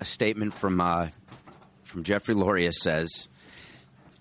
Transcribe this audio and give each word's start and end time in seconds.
a 0.00 0.04
statement 0.04 0.54
from 0.54 0.80
uh, 0.80 1.08
from 1.84 2.02
Jeffrey 2.02 2.34
Loria 2.34 2.72
says, 2.72 3.28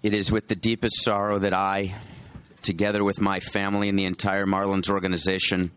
"It 0.03 0.13
is 0.13 0.31
with 0.31 0.47
the 0.47 0.55
deepest 0.55 1.03
sorrow 1.03 1.39
that 1.39 1.53
I, 1.53 1.95
together 2.61 3.03
with 3.03 3.19
my 3.19 3.39
family 3.39 3.89
and 3.89 3.97
the 3.97 4.05
entire 4.05 4.45
Marlins 4.45 4.89
organization, 4.89 5.71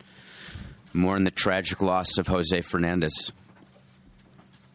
mourn 0.93 1.25
the 1.25 1.31
tragic 1.31 1.83
loss 1.83 2.19
of 2.19 2.29
Jose 2.29 2.61
Fernandez. 2.63 3.33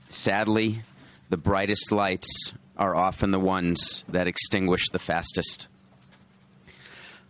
Sadly, 0.09 0.81
the 1.29 1.37
brightest 1.37 1.91
lights 1.91 2.53
are 2.77 2.95
often 2.95 3.31
the 3.31 3.39
ones 3.39 4.03
that 4.09 4.27
extinguish 4.27 4.89
the 4.89 4.99
fastest. 4.99 5.67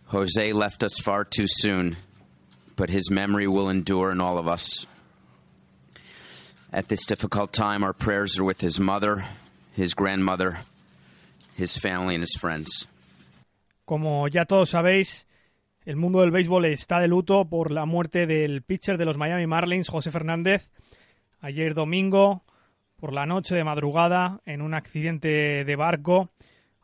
Jose 0.06 0.52
left 0.52 0.82
us 0.82 0.98
far 0.98 1.24
too 1.24 1.46
soon, 1.46 1.96
but 2.76 2.90
his 2.90 3.10
memory 3.10 3.46
will 3.46 3.70
endure 3.70 4.10
in 4.10 4.20
all 4.20 4.38
of 4.38 4.48
us." 4.48 4.86
At 6.74 6.88
this 6.88 7.06
difficult 7.06 7.52
time, 7.52 7.84
our 7.84 7.92
prayers 7.92 8.36
are 8.36 8.42
with 8.42 8.60
his 8.60 8.80
mother, 8.80 9.24
his 9.76 9.94
grandmother, 9.94 10.58
his 11.56 11.78
family, 11.78 12.16
and 12.16 12.24
his 12.24 12.36
friends. 12.36 12.88
Como 13.84 14.26
ya 14.26 14.44
todos 14.44 14.70
sabéis, 14.70 15.28
el 15.84 15.94
mundo 15.94 16.20
del 16.20 16.32
béisbol 16.32 16.64
está 16.64 16.98
de 16.98 17.06
luto 17.06 17.44
por 17.44 17.70
la 17.70 17.84
muerte 17.84 18.26
del 18.26 18.62
pitcher 18.62 18.98
de 18.98 19.04
los 19.04 19.16
Miami 19.16 19.46
Marlins, 19.46 19.88
José 19.88 20.10
Fernández, 20.10 20.68
ayer 21.40 21.74
domingo 21.74 22.42
por 22.96 23.12
la 23.12 23.24
noche 23.24 23.54
de 23.54 23.62
madrugada 23.62 24.40
en 24.44 24.60
un 24.60 24.74
accidente 24.74 25.64
de 25.64 25.76
barco. 25.76 26.32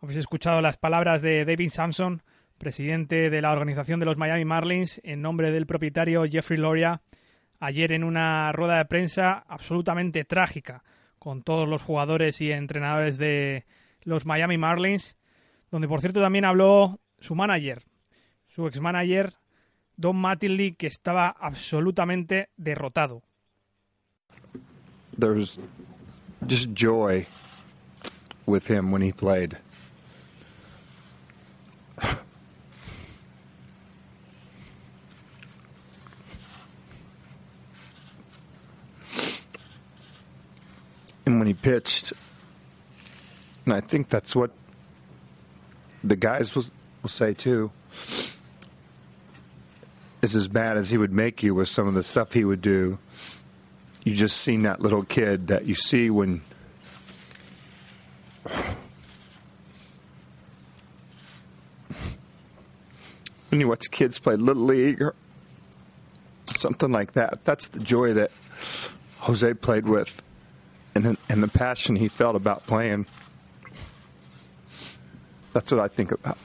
Habéis 0.00 0.20
escuchado 0.20 0.60
las 0.60 0.76
palabras 0.76 1.20
de 1.20 1.44
David 1.44 1.70
Sampson, 1.70 2.22
presidente 2.58 3.28
de 3.28 3.42
la 3.42 3.50
organización 3.50 3.98
de 3.98 4.06
los 4.06 4.16
Miami 4.16 4.44
Marlins, 4.44 5.00
en 5.02 5.20
nombre 5.20 5.50
del 5.50 5.66
propietario 5.66 6.22
Jeffrey 6.30 6.60
Loria, 6.60 7.02
ayer 7.60 7.92
en 7.92 8.02
una 8.02 8.50
rueda 8.52 8.78
de 8.78 8.86
prensa 8.86 9.44
absolutamente 9.46 10.24
trágica 10.24 10.82
con 11.18 11.42
todos 11.42 11.68
los 11.68 11.82
jugadores 11.82 12.40
y 12.40 12.50
entrenadores 12.50 13.18
de 13.18 13.66
los 14.02 14.26
Miami 14.26 14.58
Marlins, 14.58 15.16
donde 15.70 15.86
por 15.86 16.00
cierto 16.00 16.20
también 16.20 16.46
habló 16.46 16.98
su 17.18 17.34
manager, 17.34 17.84
su 18.48 18.66
ex 18.66 18.80
manager 18.80 19.34
Don 19.96 20.16
Mattingly, 20.16 20.72
que 20.76 20.86
estaba 20.86 21.28
absolutamente 21.28 22.48
derrotado. 22.56 23.22
There's 25.18 25.60
just 26.48 26.70
joy 26.74 27.26
with 28.46 28.70
him 28.70 28.90
when 28.90 29.02
he 29.02 29.12
played. 29.12 29.58
He 41.50 41.54
pitched, 41.54 42.12
and 43.64 43.74
I 43.74 43.80
think 43.80 44.08
that's 44.08 44.36
what 44.36 44.52
the 46.04 46.14
guys 46.14 46.54
will, 46.54 46.62
will 47.02 47.08
say 47.08 47.34
too, 47.34 47.72
is 50.22 50.36
as 50.36 50.46
bad 50.46 50.76
as 50.76 50.90
he 50.90 50.96
would 50.96 51.12
make 51.12 51.42
you 51.42 51.52
with 51.56 51.66
some 51.66 51.88
of 51.88 51.94
the 51.94 52.04
stuff 52.04 52.34
he 52.34 52.44
would 52.44 52.62
do. 52.62 52.98
You 54.04 54.14
just 54.14 54.36
seen 54.36 54.62
that 54.62 54.80
little 54.80 55.02
kid 55.02 55.48
that 55.48 55.66
you 55.66 55.74
see 55.74 56.08
when 56.08 56.40
when 63.48 63.60
you 63.60 63.66
watch 63.66 63.90
kids 63.90 64.20
play 64.20 64.36
little 64.36 64.62
league 64.62 65.02
or 65.02 65.16
something 66.56 66.92
like 66.92 67.14
that. 67.14 67.44
That's 67.44 67.66
the 67.66 67.80
joy 67.80 68.14
that 68.14 68.30
Jose 69.18 69.52
played 69.54 69.88
with 69.88 70.22
and, 71.06 71.18
and 71.28 71.42
the 71.42 71.58
passion 71.58 71.96
he 71.96 72.08
felt 72.08 72.36
about 72.36 72.66
playing. 72.66 73.06
That's 75.52 75.72
what 75.72 75.80
I 75.80 75.88
think 75.88 76.12
about. 76.12 76.36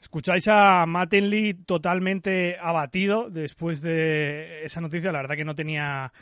Escucháis 0.00 0.46
a 0.48 0.84
Mattingly 0.86 1.54
totalmente 1.54 2.58
abatido 2.60 3.30
después 3.30 3.80
de 3.80 4.62
esa 4.64 4.80
noticia. 4.82 5.10
La 5.10 5.22
verdad 5.22 5.36
que 5.36 5.44
no 5.44 5.54
tenía 5.54 6.12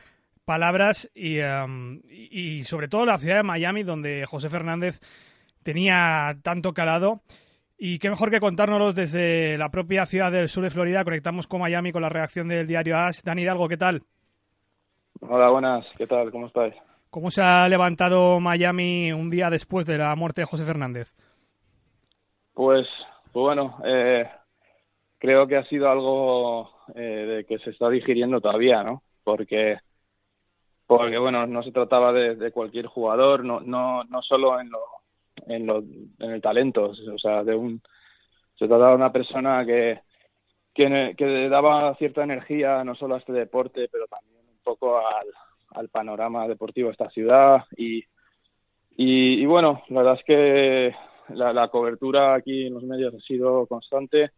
palabras 0.44 1.10
y, 1.14 1.40
um, 1.40 2.00
y, 2.08 2.62
sobre 2.64 2.86
todo 2.86 3.04
la 3.04 3.18
ciudad 3.18 3.38
de 3.38 3.42
Miami, 3.42 3.82
donde 3.82 4.26
José 4.26 4.48
Fernández 4.48 5.00
tenía 5.62 6.38
tanto 6.42 6.72
calado. 6.72 7.22
Y 7.78 7.98
qué 7.98 8.10
mejor 8.10 8.30
que 8.30 8.40
contárnoslo 8.40 8.92
desde 8.92 9.58
la 9.58 9.70
propia 9.70 10.06
ciudad 10.06 10.30
del 10.30 10.48
sur 10.48 10.62
de 10.62 10.70
Florida. 10.70 11.02
Conectamos 11.02 11.46
con 11.46 11.60
Miami 11.60 11.92
con 11.92 12.02
la 12.02 12.10
reacción 12.10 12.46
del 12.46 12.66
diario 12.66 12.96
Ash. 12.96 13.22
Dani 13.24 13.42
Hidalgo, 13.42 13.68
¿qué 13.68 13.76
tal? 13.76 14.04
Hola, 15.20 15.50
buenas. 15.50 15.86
¿Qué 15.98 16.06
tal? 16.06 16.30
¿Cómo 16.30 16.46
estáis? 16.46 16.74
¿Cómo 17.10 17.30
se 17.30 17.42
ha 17.42 17.68
levantado 17.68 18.40
Miami 18.40 19.12
un 19.12 19.30
día 19.30 19.50
después 19.50 19.84
de 19.84 19.98
la 19.98 20.14
muerte 20.16 20.40
de 20.40 20.46
José 20.46 20.64
Fernández? 20.64 21.14
Pues, 22.54 22.86
pues 23.32 23.42
bueno, 23.42 23.78
eh, 23.84 24.28
creo 25.18 25.46
que 25.46 25.56
ha 25.56 25.64
sido 25.64 25.90
algo 25.90 26.70
eh, 26.94 27.00
de 27.00 27.44
que 27.44 27.58
se 27.58 27.70
está 27.70 27.90
digiriendo 27.90 28.40
todavía, 28.40 28.82
¿no? 28.82 29.02
Porque, 29.22 29.78
porque 30.86 31.18
bueno, 31.18 31.46
no 31.46 31.62
se 31.62 31.72
trataba 31.72 32.12
de, 32.12 32.50
cualquier 32.52 32.86
jugador, 32.86 33.44
no, 33.44 33.60
no, 33.60 34.04
no 34.04 34.22
solo 34.22 34.58
en 34.58 34.70
lo, 34.70 34.80
en 35.46 35.66
lo, 35.66 35.78
en 35.78 36.30
el 36.30 36.40
talento, 36.40 36.92
o 36.92 37.18
sea, 37.18 37.44
de 37.44 37.54
un, 37.54 37.82
se 38.56 38.66
trataba 38.66 38.90
de 38.90 38.96
una 38.96 39.12
persona 39.12 39.64
que, 39.66 40.00
que, 40.72 41.14
que 41.16 41.48
daba 41.48 41.94
cierta 41.96 42.22
energía 42.22 42.82
no 42.84 42.94
solo 42.94 43.16
a 43.16 43.18
este 43.18 43.32
deporte, 43.32 43.88
pero 43.90 44.06
también 44.06 44.39
poco 44.62 44.98
al, 44.98 45.26
al 45.72 45.88
panorama 45.88 46.48
deportivo 46.48 46.88
de 46.88 46.92
esta 46.92 47.10
ciudad 47.10 47.64
y, 47.76 48.04
y, 48.96 49.46
bueno, 49.46 49.82
la 49.88 50.02
verdad 50.02 50.18
es 50.18 50.24
que 50.24 50.94
la, 51.34 51.68
cobertura 51.68 52.34
aquí 52.34 52.66
en 52.66 52.74
los 52.74 52.82
medios 52.82 53.14
ha 53.14 53.20
sido 53.20 53.66
constante. 53.66 54.32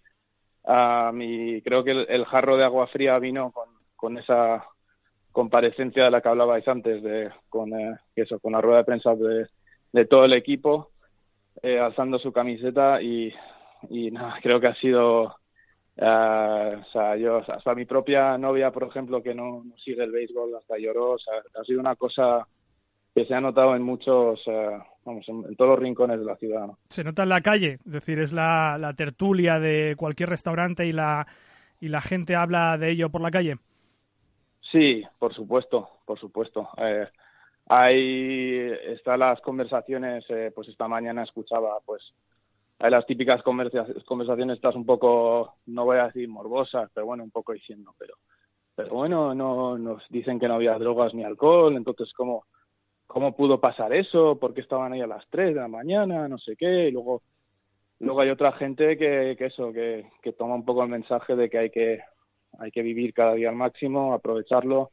y 1.15 1.63
creo 1.63 1.83
que 1.83 1.91
el, 1.91 2.25
jarro 2.27 2.57
de 2.57 2.65
agua 2.65 2.87
fría 2.87 3.19
vino 3.19 3.51
con, 3.51 3.69
con 3.97 4.19
esa 4.19 4.65
comparecencia 5.33 6.05
de 6.05 6.11
la 6.11 6.21
que 6.21 6.29
hablabais 6.29 6.69
antes, 6.69 7.03
de, 7.03 7.31
con, 7.49 7.73
eh, 7.73 7.97
eso, 8.15 8.39
con 8.39 8.53
la 8.53 8.61
rueda 8.61 8.79
de 8.79 8.85
prensa 8.85 9.15
de, 9.15 9.49
de 9.93 10.05
todo 10.05 10.27
el 10.27 10.35
equipo, 10.35 10.91
eh, 11.63 11.81
alzando 11.81 12.19
su 12.19 12.33
camiseta 12.33 13.03
y, 13.03 13.35
y 13.89 14.11
nada, 14.11 14.39
creo 14.43 14.61
que 14.61 14.69
ha 14.69 14.75
sido 14.77 15.35
Uh, 15.97 16.81
o 16.81 16.85
sea, 16.91 17.17
yo, 17.17 17.43
hasta 17.47 17.75
mi 17.75 17.85
propia 17.85 18.39
novia, 18.39 18.71
por 18.71 18.85
ejemplo, 18.85 19.23
que 19.23 19.35
no, 19.35 19.65
sigue 19.85 20.05
el 20.05 20.11
béisbol, 20.11 20.55
hasta 20.57 20.79
lloró. 20.79 21.13
O 21.13 21.19
sea, 21.19 21.35
ha 21.61 21.65
sido 21.65 21.81
una 21.81 21.97
cosa 21.97 22.47
que 23.15 23.27
se 23.27 23.35
ha 23.35 23.41
notado 23.41 23.77
en 23.77 23.83
muchos, 23.83 24.41
uh, 24.47 24.83
vamos, 25.05 25.29
en, 25.29 25.55
todos 25.57 25.73
los 25.73 25.79
rincones 25.79 26.19
de 26.19 26.25
la 26.25 26.37
ciudad. 26.37 26.67
Se 26.89 27.05
nota 27.05 27.25
en 27.25 27.29
la 27.29 27.43
calle, 27.43 27.79
es 27.85 27.93
decir, 27.93 28.19
es 28.19 28.33
la, 28.33 28.79
la 28.81 28.95
tertulia 28.95 29.61
de 29.61 29.95
cualquier 29.99 30.31
restaurante 30.31 30.87
y 30.87 30.93
la, 30.93 31.27
y 31.79 31.89
la 31.89 32.01
gente 32.01 32.37
habla 32.37 32.79
de 32.79 32.91
ello 32.91 33.11
por 33.11 33.21
la 33.21 33.31
calle. 33.31 33.57
Sí, 34.73 35.05
por 35.19 35.35
supuesto, 35.35 35.91
por 36.07 36.19
supuesto. 36.19 36.69
Eh, 36.79 37.07
ahí 37.67 38.71
están 38.87 39.21
las 39.21 39.41
conversaciones, 39.43 40.25
eh, 40.31 40.51
pues 40.55 40.69
esta 40.69 40.89
mañana 40.89 41.25
escuchaba, 41.25 41.79
pues, 41.85 42.03
hay 42.79 42.91
las 42.91 43.07
típicas 43.07 43.43
conversaciones 43.43 44.57
estás 44.57 44.75
un 44.75 44.85
poco, 44.85 45.55
no 45.67 45.85
voy 45.85 45.99
a 45.99 46.07
decir 46.07 46.29
morbosas, 46.29 46.91
pero 46.93 47.07
bueno, 47.07 47.25
un 47.25 47.31
poco 47.31 47.53
diciendo, 47.53 47.95
pero 47.99 48.15
pero 48.75 48.95
bueno, 48.95 49.35
no 49.35 49.77
nos 49.77 50.03
dicen 50.09 50.41
que 50.41 50.49
no 50.49 50.55
había 50.55 50.79
drogas 50.79 51.13
ni 51.15 51.25
alcohol, 51.25 51.77
entonces 51.77 52.13
cómo 52.15 52.45
cómo 53.07 53.37
pudo 53.37 53.61
pasar 53.61 53.93
eso, 53.93 54.39
por 54.39 54.55
qué 54.55 54.63
estaban 54.63 54.93
ahí 54.93 55.03
a 55.03 55.07
las 55.07 55.25
3 55.29 55.55
de 55.55 55.61
la 55.61 55.69
mañana, 55.69 56.29
no 56.29 56.39
sé 56.39 56.57
qué, 56.57 56.89
y 56.89 56.91
luego 56.91 57.23
luego 58.01 58.21
hay 58.21 58.31
otra 58.31 58.53
gente 58.53 58.97
que, 58.97 59.37
que 59.39 59.47
eso, 59.47 59.73
que, 59.73 60.11
que 60.23 60.33
toma 60.33 60.55
un 60.55 60.65
poco 60.65 60.83
el 60.83 60.89
mensaje 60.89 61.37
de 61.37 61.51
que 61.51 61.59
hay 61.59 61.71
que 61.71 62.01
hay 62.59 62.71
que 62.71 62.83
vivir 62.83 63.15
cada 63.15 63.35
día 63.35 63.51
al 63.51 63.57
máximo, 63.57 64.15
aprovecharlo 64.15 64.93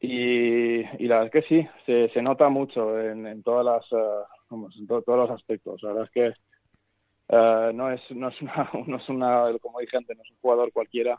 y, 0.00 0.80
y 0.80 1.08
la 1.08 1.20
verdad 1.20 1.34
es 1.34 1.44
que 1.44 1.48
sí, 1.48 1.68
se, 1.86 2.08
se 2.10 2.22
nota 2.22 2.48
mucho 2.48 3.00
en, 3.00 3.26
en 3.26 3.42
todas 3.42 3.64
las, 3.64 3.92
uh, 3.92 4.24
en 4.54 4.86
todos 4.86 5.04
los 5.06 5.30
aspectos. 5.30 5.82
La 5.82 5.88
verdad 5.90 6.04
es 6.04 6.10
que 6.10 7.34
uh, 7.34 7.72
no 7.72 7.90
es 7.90 8.00
no 8.10 8.28
es 8.28 8.40
una, 8.42 8.70
no 8.86 8.96
es 8.96 9.08
una 9.08 9.58
como 9.60 9.80
dije 9.80 9.96
antes, 9.96 10.16
no 10.16 10.22
es 10.22 10.30
un 10.30 10.38
jugador 10.38 10.72
cualquiera 10.72 11.18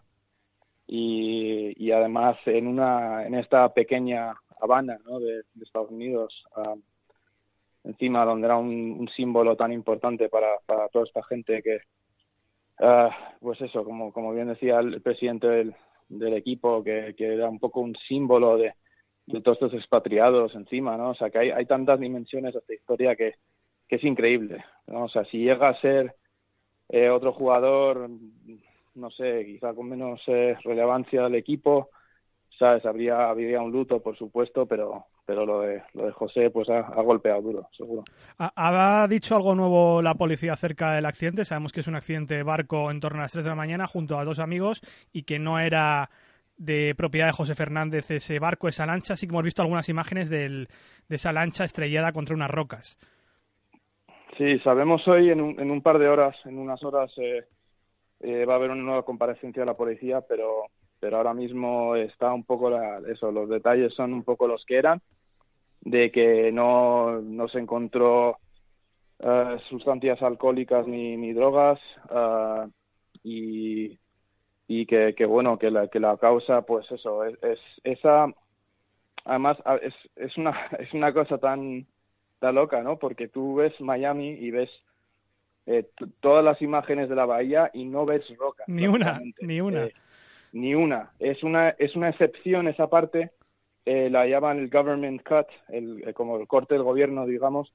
y, 0.88 1.74
y 1.84 1.92
además 1.92 2.38
en 2.46 2.68
una 2.68 3.26
en 3.26 3.36
esta 3.36 3.74
pequeña 3.74 4.34
Habana 4.62 5.00
¿no? 5.06 5.20
de, 5.20 5.44
Estados 5.62 5.90
Unidos 5.90 6.46
uh, 6.58 6.80
encima 7.84 8.26
donde 8.26 8.46
era 8.48 8.58
un, 8.58 8.96
un, 9.00 9.10
símbolo 9.10 9.56
tan 9.56 9.72
importante 9.72 10.30
para, 10.30 10.60
para 10.66 10.88
toda 10.90 11.06
esta 11.06 11.24
gente 11.24 11.62
que 11.64 11.78
uh, 12.84 13.10
pues 13.40 13.62
eso 13.62 13.84
como 13.84 14.14
como 14.14 14.34
bien 14.34 14.48
decía 14.48 14.80
el 14.80 15.02
presidente 15.02 15.48
del, 15.48 15.76
del 16.08 16.34
equipo 16.34 16.84
que, 16.84 17.16
que 17.18 17.34
era 17.34 17.50
un 17.50 17.60
poco 17.60 17.82
un 17.82 17.96
símbolo 18.08 18.58
de, 18.58 18.74
de 19.28 19.42
todos 19.42 19.58
estos 19.58 19.74
expatriados 19.74 20.54
encima, 20.56 20.98
¿no? 20.98 21.12
O 21.12 21.16
sea, 21.16 21.30
que 21.30 21.40
hay, 21.40 21.50
hay 21.52 21.66
tantas 21.66 22.00
dimensiones 22.00 22.56
a 22.56 22.60
esta 22.60 22.74
historia 22.74 23.16
que, 23.16 23.36
es 23.88 24.04
increíble, 24.04 24.66
¿no? 24.88 25.06
O 25.06 25.10
sea, 25.10 25.24
si 25.26 25.38
llega 25.38 25.70
a 25.70 25.80
ser 25.80 26.16
eh, 26.90 27.10
otro 27.10 27.32
jugador, 27.32 28.10
no 28.96 29.10
sé, 29.12 29.46
quizá 29.46 29.74
con 29.74 29.88
menos 29.88 30.22
eh, 30.28 30.58
relevancia 30.64 31.24
del 31.24 31.36
equipo, 31.36 31.90
sabes, 32.58 32.86
habría, 32.86 33.30
habría 33.30 33.62
un 33.62 33.72
luto, 33.72 34.02
por 34.02 34.18
supuesto, 34.18 34.66
pero, 34.66 35.06
pero 35.26 35.46
lo 35.46 35.62
de, 35.62 35.84
lo 35.94 36.06
de 36.06 36.12
José 36.12 36.50
pues 36.50 36.70
ha, 36.70 36.82
golpeado 37.02 37.42
duro, 37.42 37.70
seguro. 37.76 38.04
¿Ha, 38.38 39.08
dicho 39.10 39.36
algo 39.36 39.56
nuevo 39.56 40.02
la 40.02 40.16
policía 40.16 40.54
acerca 40.54 40.94
del 40.94 41.06
accidente? 41.06 41.46
Sabemos 41.46 41.72
que 41.72 41.82
es 41.82 41.88
un 41.88 41.96
accidente 41.96 42.36
de 42.36 42.44
barco 42.44 42.92
en 42.92 43.00
torno 43.00 43.20
a 43.20 43.24
las 43.24 43.32
3 43.32 43.44
de 43.44 43.50
la 43.50 43.56
mañana 43.56 43.88
junto 43.88 44.18
a 44.18 44.26
dos 44.26 44.40
amigos 44.40 44.82
y 45.12 45.24
que 45.24 45.40
no 45.40 45.60
era 45.60 46.10
de 46.58 46.94
propiedad 46.96 47.28
de 47.28 47.34
José 47.34 47.56
Fernández 47.56 48.10
ese 48.12 48.40
barco, 48.40 48.68
esa 48.68 48.86
lancha. 48.86 49.16
Sí 49.16 49.28
que 49.28 49.34
hemos 49.34 49.44
visto 49.44 49.62
algunas 49.62 49.90
imágenes 49.90 50.30
de 50.30 50.68
esa 51.10 51.34
lancha 51.34 51.64
estrellada 51.64 52.12
contra 52.12 52.36
unas 52.36 52.52
rocas. 52.52 52.98
Sí, 54.38 54.60
sabemos 54.60 55.08
hoy 55.08 55.30
en 55.30 55.40
un, 55.40 55.60
en 55.60 55.72
un 55.72 55.82
par 55.82 55.98
de 55.98 56.10
horas, 56.10 56.36
en 56.46 56.58
unas 56.58 56.84
horas, 56.84 57.12
eh, 57.18 57.46
eh, 58.20 58.46
va 58.46 58.54
a 58.54 58.56
haber 58.58 58.72
una 58.72 58.84
nueva 58.84 59.04
comparecencia 59.04 59.62
de 59.62 59.66
la 59.66 59.78
policía, 59.78 60.22
pero 60.22 60.66
pero 61.00 61.18
ahora 61.18 61.34
mismo 61.34 61.96
está 61.96 62.34
un 62.34 62.44
poco 62.44 62.70
la, 62.70 63.00
eso, 63.08 63.32
los 63.32 63.48
detalles 63.48 63.94
son 63.94 64.14
un 64.14 64.24
poco 64.24 64.48
los 64.48 64.66
que 64.66 64.78
eran, 64.78 65.02
de 65.82 66.12
que 66.12 66.52
no, 66.52 67.22
no 67.22 67.48
se 67.48 67.60
encontró 67.60 68.40
uh, 69.20 69.60
sustancias 69.70 70.22
alcohólicas 70.22 70.88
ni, 70.88 71.16
ni 71.16 71.32
drogas 71.34 71.80
uh, 72.10 72.68
y, 73.24 74.00
y 74.68 74.86
que, 74.86 75.14
que, 75.16 75.26
bueno, 75.26 75.58
que 75.60 75.70
la, 75.72 75.88
que 75.88 76.00
la 76.00 76.18
causa, 76.18 76.64
pues 76.64 76.90
eso, 76.92 77.24
es, 77.24 77.38
es 77.44 77.60
esa, 77.84 78.28
además 79.26 79.58
es, 79.82 79.94
es, 80.16 80.38
una, 80.38 80.52
es 80.80 80.94
una 80.94 81.14
cosa 81.14 81.38
tan, 81.38 81.86
tan 82.40 82.56
loca, 82.56 82.82
¿no? 82.82 82.98
Porque 82.98 83.28
tú 83.28 83.56
ves 83.56 83.80
Miami 83.80 84.30
y 84.30 84.52
ves 84.52 84.70
eh, 85.66 85.88
todas 86.20 86.44
las 86.44 86.62
imágenes 86.62 87.10
de 87.10 87.16
la 87.16 87.26
bahía 87.26 87.70
y 87.74 87.86
no 87.86 88.06
ves 88.06 88.24
roca. 88.38 88.64
Ni 88.68 88.88
una, 88.88 89.22
ni 89.42 89.62
una. 89.62 89.86
Eh, 89.86 89.94
ni 90.52 90.74
una. 90.74 91.12
Es 91.20 91.44
una, 91.44 91.70
es 91.70 91.96
una 91.96 92.10
excepción 92.10 92.68
esa 92.68 92.88
parte, 92.88 93.32
eh, 93.86 94.10
la 94.10 94.26
llaman 94.26 94.58
el 94.58 94.70
government 94.70 95.22
cut, 95.22 95.48
el, 95.70 96.08
eh, 96.08 96.14
como 96.14 96.38
el 96.38 96.48
corte 96.48 96.74
del 96.76 96.84
gobierno, 96.84 97.26
digamos, 97.26 97.74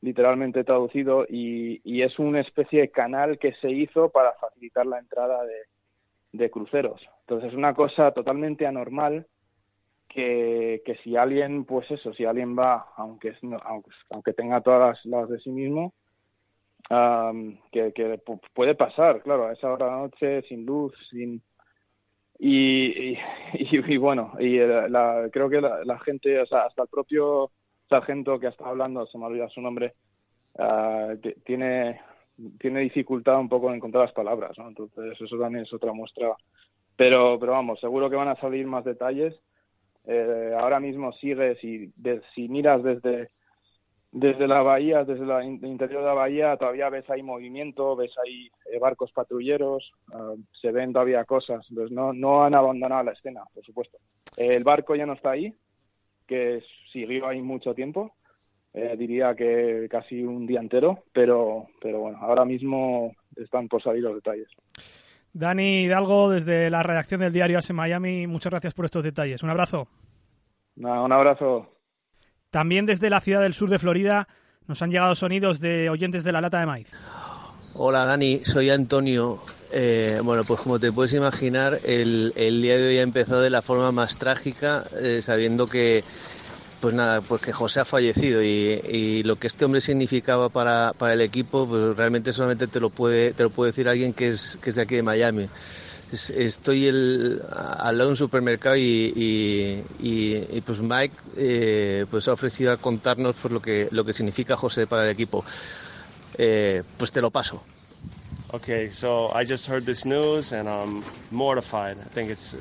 literalmente 0.00 0.64
traducido, 0.64 1.26
y, 1.28 1.80
y, 1.82 2.02
es 2.02 2.18
una 2.18 2.40
especie 2.40 2.82
de 2.82 2.90
canal 2.90 3.38
que 3.38 3.52
se 3.54 3.70
hizo 3.70 4.10
para 4.10 4.32
facilitar 4.34 4.86
la 4.86 4.98
entrada 4.98 5.44
de, 5.44 5.54
de 6.32 6.50
cruceros. 6.50 7.00
Entonces 7.20 7.50
es 7.50 7.56
una 7.56 7.74
cosa 7.74 8.12
totalmente 8.12 8.66
anormal 8.66 9.26
que, 10.08 10.82
que 10.84 10.96
si 10.96 11.16
alguien, 11.16 11.64
pues 11.64 11.90
eso, 11.90 12.12
si 12.14 12.24
alguien 12.24 12.58
va, 12.58 12.88
aunque, 12.96 13.34
aunque, 13.64 13.90
aunque 14.10 14.32
tenga 14.32 14.60
todas 14.60 15.04
las, 15.04 15.28
de 15.28 15.38
sí 15.40 15.50
mismo, 15.50 15.94
que, 17.70 17.92
que 17.92 18.20
puede 18.54 18.74
pasar, 18.74 19.22
claro, 19.22 19.46
a 19.46 19.52
esa 19.52 19.70
hora 19.70 19.86
de 19.86 19.92
la 19.92 19.98
noche, 19.98 20.42
sin 20.42 20.66
luz, 20.66 20.92
sin 21.10 21.40
y, 22.42 23.18
y, 23.52 23.96
bueno, 23.98 24.32
y 24.40 24.58
la, 24.58 25.28
creo 25.30 25.50
que 25.50 25.60
la, 25.60 25.98
gente, 25.98 26.40
o 26.40 26.46
sea, 26.46 26.62
hasta 26.62 26.82
el 26.82 26.88
propio 26.88 27.50
sargento 27.88 28.40
que 28.40 28.46
está 28.46 28.66
hablando, 28.66 29.06
se 29.06 29.18
me 29.18 29.26
olvida 29.26 29.48
su 29.50 29.60
nombre, 29.60 29.94
uh, 30.54 31.16
tiene, 31.44 32.00
tiene 32.58 32.80
dificultad 32.80 33.38
un 33.38 33.48
poco 33.48 33.68
en 33.68 33.76
encontrar 33.76 34.04
las 34.04 34.14
palabras, 34.14 34.56
¿no? 34.58 34.68
Entonces 34.68 35.20
eso 35.20 35.38
también 35.38 35.64
es 35.64 35.72
otra 35.72 35.92
muestra. 35.92 36.34
Pero, 36.96 37.38
pero 37.38 37.52
vamos, 37.52 37.80
seguro 37.80 38.10
que 38.10 38.16
van 38.16 38.28
a 38.28 38.40
salir 38.40 38.66
más 38.66 38.84
detalles. 38.84 39.34
Eh, 40.06 40.54
ahora 40.58 40.80
mismo 40.80 41.12
sigues 41.12 41.62
y 41.62 41.92
si 42.34 42.48
miras 42.48 42.82
desde 42.82 43.30
desde 44.12 44.48
la 44.48 44.62
bahía, 44.62 45.04
desde 45.04 45.22
el 45.22 45.64
interior 45.64 46.02
de 46.02 46.08
la 46.08 46.14
bahía, 46.14 46.56
todavía 46.56 46.88
ves 46.88 47.08
ahí 47.10 47.22
movimiento, 47.22 47.94
ves 47.94 48.12
ahí 48.24 48.50
eh, 48.66 48.78
barcos 48.80 49.12
patrulleros, 49.12 49.92
ah, 50.12 50.34
se 50.60 50.72
ven 50.72 50.92
todavía 50.92 51.24
cosas. 51.24 51.64
Entonces 51.70 51.92
no, 51.92 52.12
no 52.12 52.44
han 52.44 52.54
abandonado 52.54 53.04
la 53.04 53.12
escena, 53.12 53.42
por 53.54 53.64
supuesto. 53.64 53.98
el 54.36 54.64
barco 54.64 54.96
ya 54.96 55.06
no 55.06 55.12
está 55.12 55.30
ahí, 55.32 55.54
que 56.26 56.62
siguió 56.92 57.28
ahí 57.28 57.40
mucho 57.40 57.74
tiempo, 57.74 58.12
eh, 58.72 58.94
diría 58.96 59.34
que 59.34 59.88
casi 59.90 60.22
un 60.22 60.46
día 60.46 60.60
entero, 60.60 61.04
pero, 61.12 61.66
pero 61.80 62.00
bueno, 62.00 62.18
ahora 62.20 62.44
mismo 62.44 63.14
están 63.36 63.68
por 63.68 63.82
salir 63.82 64.02
los 64.02 64.14
detalles. 64.14 64.48
Dani 65.32 65.84
Hidalgo, 65.84 66.30
desde 66.30 66.70
la 66.70 66.82
redacción 66.82 67.20
del 67.20 67.32
diario 67.32 67.58
ASE 67.58 67.72
Miami, 67.72 68.26
muchas 68.26 68.50
gracias 68.50 68.74
por 68.74 68.84
estos 68.84 69.04
detalles. 69.04 69.42
Un 69.42 69.50
abrazo. 69.50 69.88
un 70.76 71.12
abrazo. 71.12 71.68
También 72.50 72.86
desde 72.86 73.10
la 73.10 73.20
ciudad 73.20 73.40
del 73.40 73.52
sur 73.52 73.70
de 73.70 73.78
Florida 73.78 74.26
nos 74.66 74.82
han 74.82 74.90
llegado 74.90 75.14
sonidos 75.14 75.60
de 75.60 75.88
oyentes 75.88 76.24
de 76.24 76.32
la 76.32 76.40
lata 76.40 76.60
de 76.60 76.66
maíz. 76.66 76.92
Hola 77.74 78.04
Dani, 78.04 78.38
soy 78.38 78.70
Antonio. 78.70 79.38
Eh, 79.72 80.18
bueno, 80.24 80.42
pues 80.46 80.60
como 80.60 80.80
te 80.80 80.90
puedes 80.90 81.12
imaginar, 81.14 81.78
el, 81.84 82.32
día 82.34 82.76
de 82.76 82.88
hoy 82.88 82.98
ha 82.98 83.02
empezado 83.02 83.40
de 83.40 83.50
la 83.50 83.62
forma 83.62 83.92
más 83.92 84.18
trágica, 84.18 84.84
eh, 85.00 85.22
sabiendo 85.22 85.68
que, 85.68 86.02
pues 86.80 86.94
nada, 86.94 87.20
pues 87.20 87.42
que 87.42 87.52
José 87.52 87.80
ha 87.80 87.84
fallecido 87.84 88.42
y, 88.42 89.22
lo 89.24 89.36
que 89.36 89.46
este 89.46 89.64
hombre 89.64 89.80
significaba 89.80 90.48
para, 90.48 90.92
para, 90.96 91.12
el 91.12 91.20
equipo, 91.20 91.66
pues 91.68 91.96
realmente 91.96 92.32
solamente 92.32 92.66
te 92.66 92.80
lo 92.80 92.90
puede, 92.90 93.32
te 93.34 93.42
lo 93.42 93.50
puede 93.50 93.72
decir 93.72 93.88
alguien 93.88 94.12
que 94.12 94.28
es, 94.28 94.58
que 94.62 94.70
es 94.70 94.76
de 94.76 94.82
aquí 94.82 94.96
de 94.96 95.02
Miami 95.02 95.48
estoy 96.12 96.88
el, 96.88 97.42
al 97.50 97.96
lado 97.96 98.08
de 98.08 98.12
un 98.12 98.16
supermercado 98.16 98.76
y, 98.76 99.84
y, 100.00 100.60
pues 100.62 100.80
Mike 100.80 101.14
eh, 101.36 102.06
pues 102.10 102.28
ha 102.28 102.32
ofrecido 102.32 102.72
a 102.72 102.76
contarnos 102.76 103.36
pues 103.40 103.52
lo 103.52 103.60
que 103.60 103.88
lo 103.90 104.04
que 104.04 104.12
significa 104.12 104.56
José 104.56 104.86
para 104.86 105.04
el 105.04 105.10
equipo. 105.10 105.44
Eh, 106.38 106.82
pues 106.96 107.12
te 107.12 107.20
lo 107.20 107.30
paso. 107.30 107.62
Okay, 108.52 108.90
so 108.90 109.30
I 109.32 109.44
just 109.44 109.68
heard 109.68 109.84
this 109.84 110.04
news 110.04 110.52
and 110.52 110.68
I'm 110.68 111.04
mortified. 111.30 111.98
I 111.98 112.08
think 112.12 112.30
it's 112.30 112.56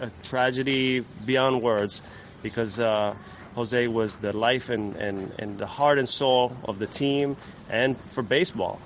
a 0.00 0.10
tragedy 0.22 1.02
beyond 1.24 1.62
words 1.62 2.02
because 2.42 2.78
uh, 2.78 3.14
Jose 3.54 3.88
was 3.88 4.18
the 4.18 4.36
life 4.36 4.70
and, 4.70 4.96
and, 4.96 5.32
and 5.38 5.58
the 5.58 5.66
heart 5.66 5.98
and 5.98 6.08
soul 6.08 6.56
of 6.64 6.78
the 6.78 6.86
team 6.86 7.36
and 7.70 7.96
for 7.96 8.22
baseball. 8.22 8.80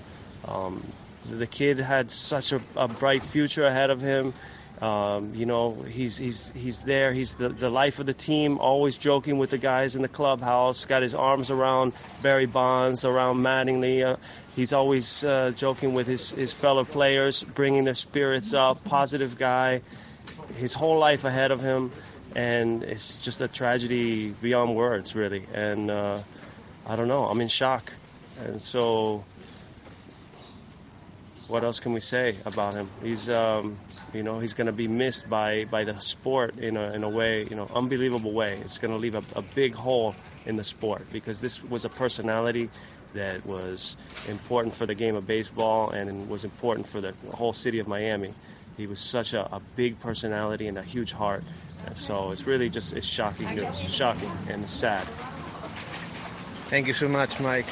Um, 0.46 0.82
the 1.30 1.46
kid 1.46 1.78
had 1.78 2.10
such 2.10 2.52
a, 2.52 2.60
a 2.76 2.88
bright 2.88 3.22
future 3.22 3.64
ahead 3.64 3.90
of 3.90 4.00
him. 4.00 4.32
Um, 4.80 5.34
you 5.34 5.46
know, 5.46 5.72
he's 5.72 6.18
he's 6.18 6.50
he's 6.50 6.82
there. 6.82 7.12
He's 7.12 7.34
the, 7.34 7.48
the 7.48 7.70
life 7.70 7.98
of 7.98 8.04
the 8.04 8.12
team. 8.12 8.58
Always 8.58 8.98
joking 8.98 9.38
with 9.38 9.50
the 9.50 9.58
guys 9.58 9.96
in 9.96 10.02
the 10.02 10.08
clubhouse. 10.08 10.84
Got 10.84 11.00
his 11.02 11.14
arms 11.14 11.50
around 11.50 11.94
Barry 12.22 12.44
Bonds, 12.44 13.06
around 13.06 13.38
Mattingly. 13.38 14.04
Uh, 14.04 14.16
he's 14.54 14.74
always 14.74 15.24
uh, 15.24 15.52
joking 15.56 15.94
with 15.94 16.06
his 16.06 16.30
his 16.32 16.52
fellow 16.52 16.84
players, 16.84 17.42
bringing 17.42 17.84
their 17.84 17.94
spirits 17.94 18.52
up. 18.52 18.84
Positive 18.84 19.38
guy. 19.38 19.80
His 20.56 20.74
whole 20.74 20.98
life 20.98 21.24
ahead 21.24 21.52
of 21.52 21.62
him, 21.62 21.90
and 22.36 22.84
it's 22.84 23.18
just 23.22 23.40
a 23.40 23.48
tragedy 23.48 24.28
beyond 24.42 24.76
words, 24.76 25.16
really. 25.16 25.42
And 25.54 25.90
uh, 25.90 26.20
I 26.86 26.94
don't 26.94 27.08
know. 27.08 27.24
I'm 27.24 27.40
in 27.40 27.48
shock, 27.48 27.90
and 28.38 28.60
so 28.60 29.24
what 31.48 31.64
else 31.64 31.80
can 31.80 31.92
we 31.92 32.00
say 32.00 32.36
about 32.44 32.74
him? 32.74 32.90
He's, 33.02 33.30
um, 33.30 33.74
you 34.12 34.22
know, 34.22 34.38
he's 34.38 34.52
going 34.52 34.66
to 34.66 34.72
be 34.72 34.86
missed 34.86 35.30
by, 35.30 35.64
by 35.70 35.84
the 35.84 35.94
sport 35.94 36.58
in 36.58 36.76
a, 36.76 36.92
in 36.92 37.04
a 37.04 37.08
way, 37.08 37.44
you 37.44 37.56
know, 37.56 37.70
unbelievable 37.74 38.32
way. 38.32 38.58
It's 38.60 38.78
going 38.78 38.92
to 38.92 38.98
leave 38.98 39.14
a, 39.14 39.22
a 39.38 39.42
big 39.42 39.74
hole 39.74 40.14
in 40.44 40.56
the 40.56 40.64
sport 40.64 41.06
because 41.12 41.40
this 41.40 41.64
was 41.64 41.86
a 41.86 41.88
personality 41.88 42.68
that 43.14 43.46
was 43.46 43.96
important 44.28 44.74
for 44.74 44.84
the 44.84 44.94
game 44.94 45.14
of 45.14 45.26
baseball 45.26 45.90
and 45.90 46.28
was 46.28 46.44
important 46.44 46.86
for 46.86 47.00
the 47.00 47.14
whole 47.32 47.54
city 47.54 47.78
of 47.78 47.88
Miami. 47.88 48.34
He 48.76 48.86
was 48.86 49.00
such 49.00 49.32
a, 49.32 49.46
a 49.54 49.60
big 49.74 49.98
personality 50.00 50.68
and 50.68 50.78
a 50.78 50.82
huge 50.82 51.12
heart. 51.12 51.44
So 51.94 52.30
it's 52.30 52.46
really 52.46 52.68
just 52.68 52.92
it's 52.92 53.06
shocking 53.06 53.54
news, 53.54 53.78
shocking 53.78 54.30
and 54.48 54.68
sad. 54.68 55.04
Thank 56.68 56.86
you 56.86 56.92
so 56.92 57.08
much, 57.08 57.40
Mike. 57.40 57.66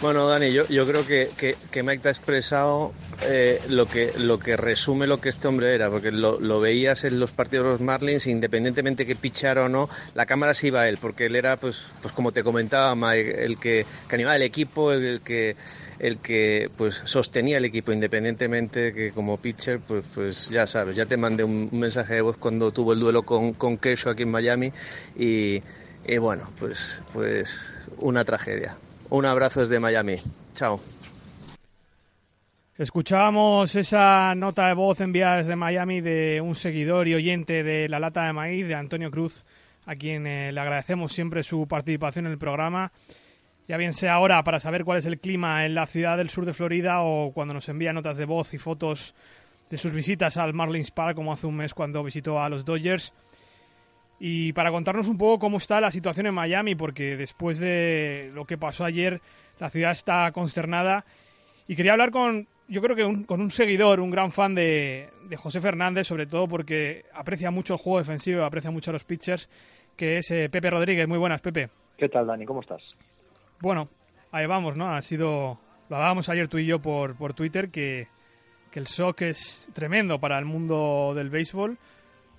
Bueno, 0.00 0.28
Dani, 0.28 0.52
yo, 0.52 0.64
yo 0.68 0.84
creo 0.84 1.04
que, 1.06 1.32
que, 1.36 1.56
que 1.72 1.82
Mike 1.82 2.02
te 2.02 2.08
ha 2.08 2.12
expresado 2.12 2.94
eh, 3.22 3.60
lo, 3.68 3.86
que, 3.86 4.12
lo 4.16 4.38
que 4.38 4.56
resume 4.56 5.06
lo 5.06 5.20
que 5.20 5.28
este 5.28 5.48
hombre 5.48 5.74
era, 5.74 5.90
porque 5.90 6.12
lo, 6.12 6.38
lo, 6.38 6.60
veías 6.60 7.04
en 7.04 7.18
los 7.18 7.32
partidos 7.32 7.66
de 7.66 7.72
los 7.72 7.80
Marlins, 7.80 8.26
independientemente 8.26 9.06
que 9.06 9.16
pichara 9.16 9.64
o 9.64 9.68
no, 9.68 9.88
la 10.14 10.24
cámara 10.26 10.54
se 10.54 10.68
iba 10.68 10.82
a 10.82 10.88
él, 10.88 10.98
porque 10.98 11.26
él 11.26 11.34
era, 11.34 11.56
pues, 11.56 11.86
pues 12.00 12.14
como 12.14 12.30
te 12.30 12.44
comentaba, 12.44 12.94
Mike, 12.94 13.44
el 13.44 13.58
que, 13.58 13.86
que 14.08 14.14
animaba 14.14 14.36
el 14.36 14.42
equipo, 14.42 14.92
el 14.92 15.20
que, 15.20 15.56
el 15.98 16.18
que 16.18 16.70
pues 16.76 17.02
sostenía 17.04 17.56
el 17.56 17.64
equipo, 17.64 17.92
independientemente 17.92 18.92
que 18.92 19.10
como 19.10 19.36
pitcher, 19.36 19.80
pues, 19.80 20.04
pues 20.14 20.48
ya 20.48 20.66
sabes, 20.66 20.94
ya 20.94 21.06
te 21.06 21.16
mandé 21.16 21.44
un, 21.44 21.68
mensaje 21.72 22.14
de 22.14 22.20
voz 22.20 22.36
cuando 22.36 22.70
tuvo 22.70 22.92
el 22.92 23.00
duelo 23.00 23.24
con, 23.24 23.52
con 23.52 23.78
Kershaw 23.78 24.12
aquí 24.12 24.22
en 24.22 24.30
Miami 24.30 24.72
y, 25.16 25.60
y 26.06 26.18
bueno, 26.18 26.50
pues, 26.58 27.02
pues 27.12 27.60
una 27.98 28.24
tragedia. 28.24 28.76
Un 29.10 29.24
abrazo 29.24 29.60
desde 29.60 29.80
Miami. 29.80 30.20
Chao. 30.54 30.80
Escuchábamos 32.78 33.74
esa 33.74 34.36
nota 34.36 34.68
de 34.68 34.74
voz 34.74 35.00
enviada 35.00 35.38
desde 35.38 35.56
Miami 35.56 36.00
de 36.00 36.40
un 36.40 36.54
seguidor 36.54 37.08
y 37.08 37.14
oyente 37.16 37.64
de 37.64 37.88
La 37.88 37.98
Lata 37.98 38.24
de 38.24 38.32
Maíz, 38.32 38.68
de 38.68 38.76
Antonio 38.76 39.10
Cruz, 39.10 39.44
a 39.84 39.96
quien 39.96 40.28
eh, 40.28 40.52
le 40.52 40.60
agradecemos 40.60 41.12
siempre 41.12 41.42
su 41.42 41.66
participación 41.66 42.26
en 42.26 42.32
el 42.32 42.38
programa. 42.38 42.92
Ya 43.66 43.76
bien 43.78 43.94
sea 43.94 44.14
ahora 44.14 44.44
para 44.44 44.60
saber 44.60 44.84
cuál 44.84 44.98
es 44.98 45.06
el 45.06 45.18
clima 45.18 45.66
en 45.66 45.74
la 45.74 45.86
ciudad 45.86 46.16
del 46.16 46.30
sur 46.30 46.46
de 46.46 46.52
Florida 46.52 47.02
o 47.02 47.32
cuando 47.32 47.52
nos 47.52 47.68
envía 47.68 47.92
notas 47.92 48.16
de 48.16 48.26
voz 48.26 48.54
y 48.54 48.58
fotos 48.58 49.12
de 49.68 49.76
sus 49.76 49.90
visitas 49.90 50.36
al 50.36 50.54
Marlins 50.54 50.92
Park, 50.92 51.16
como 51.16 51.32
hace 51.32 51.48
un 51.48 51.56
mes 51.56 51.74
cuando 51.74 52.04
visitó 52.04 52.40
a 52.40 52.48
los 52.48 52.64
Dodgers. 52.64 53.12
y 54.20 54.52
para 54.52 54.70
contarnos 54.70 55.08
un 55.08 55.18
poco 55.18 55.40
cómo 55.40 55.56
está 55.56 55.80
la 55.80 55.90
situación 55.90 56.26
en 56.26 56.34
Miami, 56.34 56.76
porque 56.76 57.16
después 57.16 57.58
de 57.58 58.30
lo 58.34 58.44
que 58.44 58.56
pasó 58.56 58.84
ayer, 58.84 59.20
la 59.58 59.68
ciudad 59.68 59.90
está 59.90 60.30
consternada. 60.30 61.04
Y 61.66 61.74
quería 61.74 61.92
hablar 61.92 62.12
con, 62.12 62.46
yo 62.68 62.82
creo 62.82 62.94
que 62.94 63.26
con 63.26 63.40
un 63.40 63.50
seguidor, 63.50 64.00
un 64.00 64.10
gran 64.10 64.30
fan 64.30 64.54
de, 64.54 65.08
de, 65.24 65.36
José 65.36 65.60
Fernández, 65.60 66.06
sobre 66.06 66.26
todo 66.26 66.46
porque 66.46 67.06
aprecia 67.14 67.50
mucho 67.50 67.74
el 67.74 67.80
juego 67.80 67.98
defensivo, 67.98 68.44
aprecia 68.44 68.70
mucho 68.70 68.90
a 68.90 68.92
los 68.92 69.04
pitchers, 69.04 69.48
que 69.96 70.18
es 70.18 70.30
eh, 70.30 70.48
Pepe 70.50 70.70
Rodríguez. 70.70 71.08
Muy 71.08 71.18
buenas, 71.18 71.40
Pepe. 71.40 71.70
¿Qué 71.96 72.08
tal, 72.08 72.26
Dani? 72.26 72.44
¿Cómo 72.44 72.60
estás? 72.60 72.82
Bueno, 73.60 73.88
ahí 74.30 74.46
vamos, 74.46 74.76
¿no? 74.76 74.90
Ha 74.90 75.02
sido, 75.02 75.58
lo 75.88 75.96
hablábamos 75.96 76.28
ayer 76.28 76.48
tú 76.48 76.58
y 76.58 76.66
yo 76.66 76.78
por, 76.78 77.16
por 77.16 77.32
Twitter, 77.32 77.70
que, 77.70 78.06
que 78.70 78.78
el 78.78 78.86
shock 78.86 79.22
es 79.22 79.68
tremendo 79.72 80.20
para 80.20 80.38
el 80.38 80.44
mundo 80.44 81.12
del 81.14 81.30
béisbol, 81.30 81.78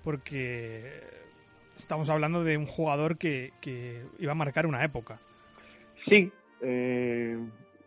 porque 0.04 1.02
estamos 1.76 2.08
hablando 2.08 2.44
de 2.44 2.56
un 2.56 2.66
jugador 2.66 3.18
que, 3.18 3.52
que 3.60 4.04
iba 4.20 4.32
a 4.32 4.36
marcar 4.36 4.66
una 4.66 4.84
época. 4.84 5.18
Sí, 6.08 6.32
eh, 6.62 7.36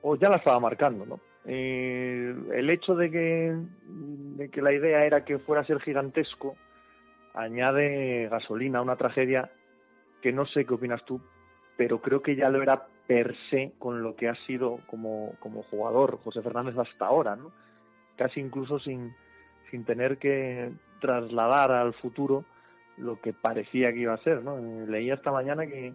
o 0.01 0.15
ya 0.17 0.29
la 0.29 0.37
estaba 0.37 0.59
marcando, 0.59 1.05
¿no? 1.05 1.19
Eh, 1.45 2.35
el 2.53 2.69
hecho 2.69 2.95
de 2.95 3.11
que, 3.11 3.55
de 3.85 4.49
que 4.49 4.61
la 4.61 4.71
idea 4.71 5.05
era 5.05 5.25
que 5.25 5.39
fuera 5.39 5.61
a 5.61 5.65
ser 5.65 5.81
gigantesco 5.81 6.55
añade 7.33 8.29
gasolina 8.29 8.79
a 8.79 8.83
una 8.83 8.95
tragedia 8.95 9.51
que 10.21 10.31
no 10.31 10.45
sé 10.45 10.65
qué 10.65 10.73
opinas 10.73 11.03
tú, 11.05 11.19
pero 11.75 12.01
creo 12.01 12.21
que 12.21 12.35
ya 12.35 12.49
lo 12.49 12.61
era 12.61 12.85
per 13.07 13.35
se 13.49 13.73
con 13.79 14.01
lo 14.01 14.15
que 14.15 14.29
ha 14.29 14.35
sido 14.45 14.79
como, 14.87 15.33
como 15.39 15.63
jugador 15.63 16.19
José 16.23 16.41
Fernández 16.41 16.77
hasta 16.77 17.05
ahora, 17.05 17.35
¿no? 17.35 17.51
Casi 18.15 18.39
incluso 18.39 18.79
sin, 18.79 19.13
sin 19.69 19.83
tener 19.83 20.17
que 20.17 20.71
trasladar 21.01 21.71
al 21.71 21.93
futuro 21.95 22.45
lo 22.97 23.19
que 23.19 23.33
parecía 23.33 23.91
que 23.91 23.99
iba 23.99 24.13
a 24.13 24.23
ser, 24.23 24.43
¿no? 24.43 24.57
Leía 24.87 25.15
esta 25.15 25.31
mañana 25.31 25.65
que 25.65 25.93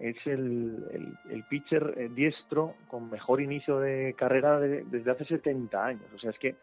es 0.00 0.16
el, 0.26 1.14
el, 1.30 1.44
pitcher 1.44 1.94
eh, 1.96 2.08
diestro 2.14 2.74
con 2.88 3.10
mejor 3.10 3.40
inicio 3.40 3.78
de 3.80 4.14
carrera 4.16 4.60
de, 4.60 4.84
desde 4.84 5.10
hace 5.10 5.24
70 5.24 5.84
años. 5.84 6.04
O 6.14 6.18
sea, 6.18 6.30
es 6.30 6.38
que 6.38 6.56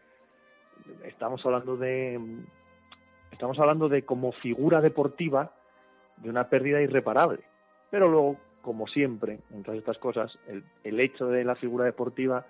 estamos 1.04 1.44
hablando 1.44 1.76
de 1.76 2.18
estamos 3.32 3.58
hablando 3.58 3.88
de 3.88 4.02
como 4.02 4.32
figura 4.32 4.80
deportiva 4.80 5.52
de 6.18 6.30
una 6.30 6.48
pérdida 6.48 6.80
irreparable. 6.80 7.40
Pero 7.90 8.08
luego, 8.08 8.36
como 8.62 8.86
siempre, 8.86 9.40
en 9.50 9.62
todas 9.62 9.78
estas 9.78 9.98
cosas, 9.98 10.38
el, 10.48 10.64
el 10.84 11.00
hecho 11.00 11.26
de 11.28 11.44
la 11.44 11.54
figura 11.54 11.84
deportiva 11.84 12.46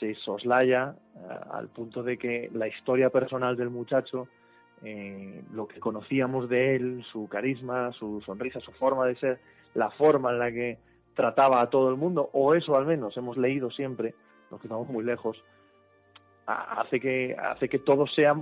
se 0.00 0.14
soslaya 0.16 0.96
uh, 1.14 1.54
al 1.56 1.68
punto 1.68 2.02
de 2.02 2.18
que 2.18 2.50
la 2.52 2.68
historia 2.68 3.10
personal 3.10 3.56
del 3.56 3.70
muchacho, 3.70 4.28
eh, 4.82 5.42
lo 5.52 5.66
que 5.66 5.80
conocíamos 5.80 6.48
de 6.48 6.76
él, 6.76 7.04
su 7.12 7.28
carisma, 7.28 7.92
su 7.92 8.20
sonrisa, 8.22 8.60
su 8.60 8.72
forma 8.72 9.06
de 9.06 9.16
ser, 9.16 9.40
la 9.74 9.90
forma 9.90 10.30
en 10.30 10.38
la 10.38 10.50
que 10.50 10.78
trataba 11.14 11.60
a 11.60 11.70
todo 11.70 11.90
el 11.90 11.96
mundo, 11.96 12.30
o 12.32 12.54
eso 12.54 12.76
al 12.76 12.86
menos 12.86 13.16
hemos 13.16 13.36
leído 13.36 13.70
siempre, 13.70 14.14
nos 14.50 14.60
quedamos 14.60 14.88
muy 14.88 15.04
lejos, 15.04 15.42
hace 16.46 17.00
que 17.00 17.36
hace 17.38 17.68
que 17.68 17.78
todo 17.78 18.06
sea 18.06 18.34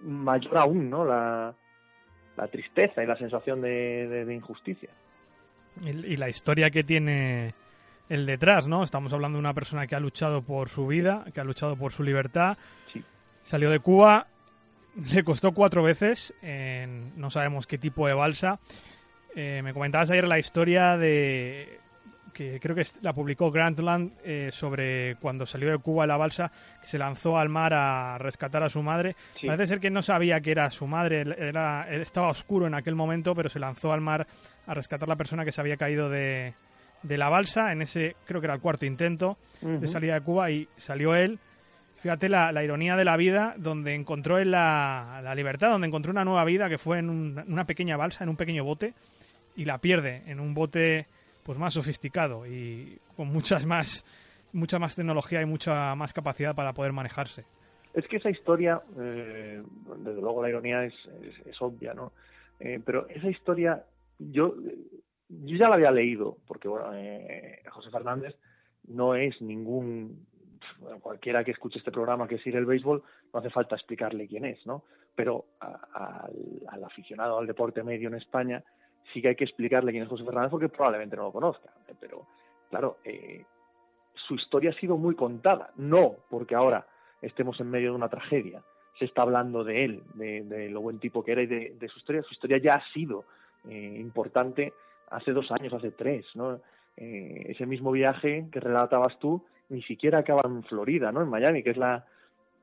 mayor 0.00 0.58
aún, 0.58 0.88
¿no? 0.88 1.04
La, 1.04 1.54
la 2.36 2.48
tristeza 2.48 3.02
y 3.02 3.06
la 3.06 3.16
sensación 3.16 3.60
de, 3.60 4.08
de, 4.08 4.24
de 4.24 4.34
injusticia. 4.34 4.90
Y, 5.84 5.90
y, 5.90 6.16
la 6.16 6.28
historia 6.28 6.70
que 6.70 6.84
tiene 6.84 7.54
el 8.08 8.26
detrás, 8.26 8.66
¿no? 8.66 8.82
Estamos 8.82 9.12
hablando 9.12 9.36
de 9.36 9.40
una 9.40 9.54
persona 9.54 9.86
que 9.86 9.96
ha 9.96 10.00
luchado 10.00 10.42
por 10.42 10.68
su 10.68 10.86
vida, 10.86 11.24
que 11.34 11.40
ha 11.40 11.44
luchado 11.44 11.76
por 11.76 11.92
su 11.92 12.02
libertad. 12.02 12.56
Sí. 12.92 13.02
Salió 13.42 13.70
de 13.70 13.80
Cuba, 13.80 14.28
le 14.96 15.24
costó 15.24 15.52
cuatro 15.52 15.82
veces, 15.82 16.34
en, 16.42 17.12
no 17.18 17.30
sabemos 17.30 17.66
qué 17.66 17.78
tipo 17.78 18.06
de 18.06 18.14
balsa. 18.14 18.60
Eh, 19.34 19.60
me 19.62 19.72
comentabas 19.72 20.10
ayer 20.10 20.26
la 20.26 20.38
historia 20.38 20.96
de 20.96 21.80
que 22.34 22.58
creo 22.60 22.74
que 22.74 22.82
la 23.00 23.12
publicó 23.14 23.50
Grantland 23.50 24.12
eh, 24.24 24.50
sobre 24.50 25.14
cuando 25.16 25.46
salió 25.46 25.70
de 25.70 25.78
Cuba 25.78 26.06
la 26.06 26.16
balsa, 26.16 26.50
que 26.82 26.88
se 26.88 26.98
lanzó 26.98 27.38
al 27.38 27.48
mar 27.48 27.72
a 27.72 28.18
rescatar 28.18 28.62
a 28.62 28.68
su 28.68 28.82
madre. 28.82 29.16
Sí. 29.40 29.46
Parece 29.46 29.68
ser 29.68 29.80
que 29.80 29.88
no 29.90 30.02
sabía 30.02 30.40
que 30.40 30.50
era 30.50 30.70
su 30.70 30.86
madre, 30.86 31.24
era, 31.38 31.86
estaba 31.88 32.28
oscuro 32.28 32.66
en 32.66 32.74
aquel 32.74 32.96
momento, 32.96 33.34
pero 33.34 33.48
se 33.48 33.60
lanzó 33.60 33.92
al 33.92 34.00
mar 34.00 34.26
a 34.66 34.74
rescatar 34.74 35.08
a 35.08 35.12
la 35.12 35.16
persona 35.16 35.44
que 35.44 35.52
se 35.52 35.60
había 35.60 35.76
caído 35.76 36.10
de, 36.10 36.54
de 37.02 37.18
la 37.18 37.28
balsa 37.28 37.72
en 37.72 37.82
ese, 37.82 38.16
creo 38.26 38.40
que 38.40 38.46
era 38.48 38.54
el 38.54 38.60
cuarto 38.60 38.84
intento 38.84 39.38
uh 39.62 39.68
-huh. 39.68 39.78
de 39.78 39.86
salida 39.86 40.14
de 40.14 40.20
Cuba 40.22 40.50
y 40.50 40.68
salió 40.76 41.14
él. 41.14 41.38
Fíjate 42.02 42.28
la, 42.28 42.52
la, 42.52 42.62
ironía 42.62 42.96
de 42.96 43.04
la 43.04 43.16
vida, 43.16 43.54
donde 43.56 43.94
encontró 43.94 44.38
en 44.38 44.50
la, 44.50 45.20
la, 45.22 45.34
libertad, 45.34 45.70
donde 45.70 45.86
encontró 45.86 46.10
una 46.10 46.24
nueva 46.24 46.44
vida 46.44 46.68
que 46.68 46.76
fue 46.76 46.98
en 46.98 47.08
un, 47.08 47.42
una 47.48 47.64
pequeña 47.64 47.96
balsa, 47.96 48.24
en 48.24 48.28
un 48.30 48.36
pequeño 48.36 48.62
bote, 48.62 48.92
y 49.56 49.64
la 49.64 49.78
pierde 49.78 50.22
en 50.26 50.40
un 50.40 50.54
bote 50.54 51.06
pues 51.42 51.58
más 51.58 51.74
sofisticado 51.74 52.46
y 52.46 52.98
con 53.16 53.28
muchas 53.28 53.66
más 53.66 54.04
mucha 54.52 54.78
más 54.78 54.94
tecnología 54.94 55.42
y 55.42 55.46
mucha 55.46 55.94
más 55.94 56.12
capacidad 56.12 56.54
para 56.54 56.72
poder 56.72 56.92
manejarse. 56.92 57.44
Es 57.92 58.06
que 58.08 58.16
esa 58.16 58.30
historia, 58.30 58.80
eh, 58.98 59.62
desde 59.98 60.20
luego 60.20 60.42
la 60.42 60.48
ironía 60.48 60.84
es, 60.84 60.94
es, 61.22 61.46
es 61.46 61.62
obvia, 61.62 61.92
¿no? 61.92 62.12
Eh, 62.60 62.80
pero 62.84 63.08
esa 63.08 63.28
historia 63.28 63.84
yo, 64.18 64.54
yo 65.28 65.56
ya 65.56 65.68
la 65.68 65.74
había 65.74 65.90
leído, 65.90 66.38
porque 66.46 66.68
bueno, 66.68 66.92
eh, 66.94 67.62
José 67.68 67.90
Fernández 67.90 68.36
no 68.86 69.14
es 69.14 69.40
ningún 69.42 70.26
bueno, 70.78 71.00
cualquiera 71.00 71.44
que 71.44 71.50
escuche 71.50 71.78
este 71.78 71.92
programa 71.92 72.28
que 72.28 72.38
sigue 72.38 72.58
el 72.58 72.66
béisbol, 72.66 73.02
no 73.32 73.40
hace 73.40 73.50
falta 73.50 73.74
explicarle 73.74 74.28
quién 74.28 74.44
es, 74.44 74.64
¿no? 74.66 74.84
Pero 75.14 75.46
a, 75.60 75.66
a, 75.66 76.28
al 76.68 76.84
aficionado 76.84 77.38
al 77.38 77.46
deporte 77.46 77.82
medio 77.82 78.08
en 78.08 78.14
España 78.14 78.62
sí 79.12 79.22
que 79.22 79.28
hay 79.28 79.36
que 79.36 79.44
explicarle 79.44 79.92
quién 79.92 80.04
es 80.04 80.08
José 80.08 80.24
Fernández 80.24 80.50
porque 80.50 80.68
probablemente 80.68 81.16
no 81.16 81.24
lo 81.24 81.32
conozca. 81.32 81.70
Pero, 82.00 82.26
claro, 82.70 82.98
eh, 83.04 83.44
su 84.14 84.34
historia 84.34 84.70
ha 84.70 84.80
sido 84.80 84.96
muy 84.96 85.14
contada. 85.14 85.70
No 85.76 86.16
porque 86.30 86.54
ahora 86.54 86.86
estemos 87.22 87.58
en 87.60 87.70
medio 87.70 87.90
de 87.90 87.96
una 87.96 88.08
tragedia. 88.08 88.62
Se 88.98 89.04
está 89.04 89.22
hablando 89.22 89.64
de 89.64 89.84
él, 89.84 90.02
de, 90.14 90.68
lo 90.70 90.80
buen 90.80 90.98
tipo 90.98 91.24
que 91.24 91.32
era 91.32 91.42
y 91.42 91.46
de, 91.46 91.88
su 91.88 91.98
historia. 91.98 92.22
Su 92.22 92.32
historia 92.32 92.58
ya 92.58 92.74
ha 92.74 92.92
sido 92.92 93.24
eh, 93.68 93.96
importante 93.98 94.72
hace 95.10 95.32
dos 95.32 95.50
años, 95.50 95.72
hace 95.72 95.90
tres, 95.90 96.24
¿no? 96.34 96.60
Eh, 96.96 97.46
ese 97.48 97.66
mismo 97.66 97.90
viaje 97.90 98.46
que 98.52 98.60
relatabas 98.60 99.18
tú 99.18 99.44
ni 99.68 99.82
siquiera 99.82 100.18
acaba 100.18 100.42
en 100.44 100.62
Florida, 100.62 101.10
¿no? 101.10 101.22
En 101.22 101.28
Miami, 101.28 101.62
que 101.62 101.70
es 101.70 101.76
la 101.76 102.06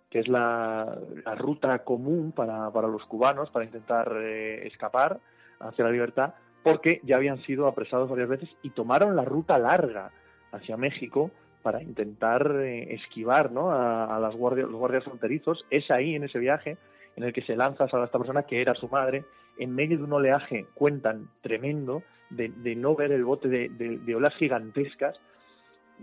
que 0.10 0.20
es 0.20 0.28
la 0.28 1.00
ruta 1.38 1.86
común 1.86 2.34
para, 2.34 2.70
para 2.72 2.90
los 2.90 3.04
cubanos 3.06 3.50
para 3.50 3.64
intentar 3.64 4.12
eh, 4.18 4.68
escapar 4.68 5.22
hacia 5.62 5.86
la 5.86 5.92
libertad, 5.92 6.34
porque 6.64 7.02
ya 7.04 7.16
habían 7.16 7.42
sido 7.44 7.68
apresados 7.68 8.10
varias 8.10 8.30
veces 8.30 8.50
y 8.62 8.70
tomaron 8.72 9.16
la 9.16 9.26
ruta 9.26 9.58
larga 9.58 10.12
hacia 10.52 10.78
México 10.78 11.32
para 11.62 11.82
intentar 11.82 12.56
eh, 12.60 12.94
esquivar 12.94 13.52
¿no? 13.52 13.72
a, 13.72 14.20
las 14.20 14.36
guardias, 14.36 14.70
los 14.70 14.80
guardias 14.80 15.04
fronterizos. 15.04 15.66
Es 15.70 15.90
ahí, 15.92 16.16
en 16.16 16.24
ese 16.24 16.40
viaje, 16.40 16.78
en 17.16 17.24
el 17.24 17.34
que 17.34 17.44
se 17.44 17.56
lanza 17.56 17.84
a 17.84 18.04
esta 18.04 18.18
persona 18.18 18.44
que 18.44 18.62
era 18.62 18.74
su 18.76 18.88
madre, 18.90 19.24
en 19.58 19.76
medio 19.76 19.98
de 19.98 20.04
un 20.04 20.14
oleaje, 20.14 20.66
cuentan, 20.74 21.30
tremendo, 21.42 22.04
de, 22.30 22.50
de 22.50 22.76
no 22.76 22.96
ver 22.96 23.12
el 23.12 23.26
bote 23.26 23.48
de, 23.48 24.16
olas 24.16 24.34
gigantescas, 24.36 25.20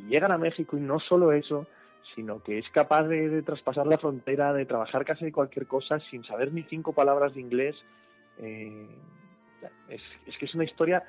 llegan 0.08 0.32
a 0.32 0.38
México 0.38 0.76
y 0.76 0.80
no 0.80 1.00
solo 1.00 1.32
eso, 1.32 1.66
sino 2.14 2.42
que 2.42 2.58
es 2.58 2.68
capaz 2.70 3.04
de, 3.04 3.28
de 3.28 3.42
traspasar 3.42 3.86
la 3.86 3.98
frontera, 3.98 4.52
de 4.52 4.66
trabajar 4.66 5.04
casi 5.04 5.32
cualquier 5.32 5.66
cosa 5.66 5.98
sin 6.10 6.24
saber 6.24 6.52
ni 6.52 6.62
cinco 6.64 6.92
palabras 6.92 7.34
de 7.34 7.40
inglés. 7.40 7.76
Eh, 8.38 8.86
es, 9.88 10.02
es, 10.26 10.36
que 10.38 10.46
es 10.46 10.54
una 10.54 10.64
historia 10.64 11.02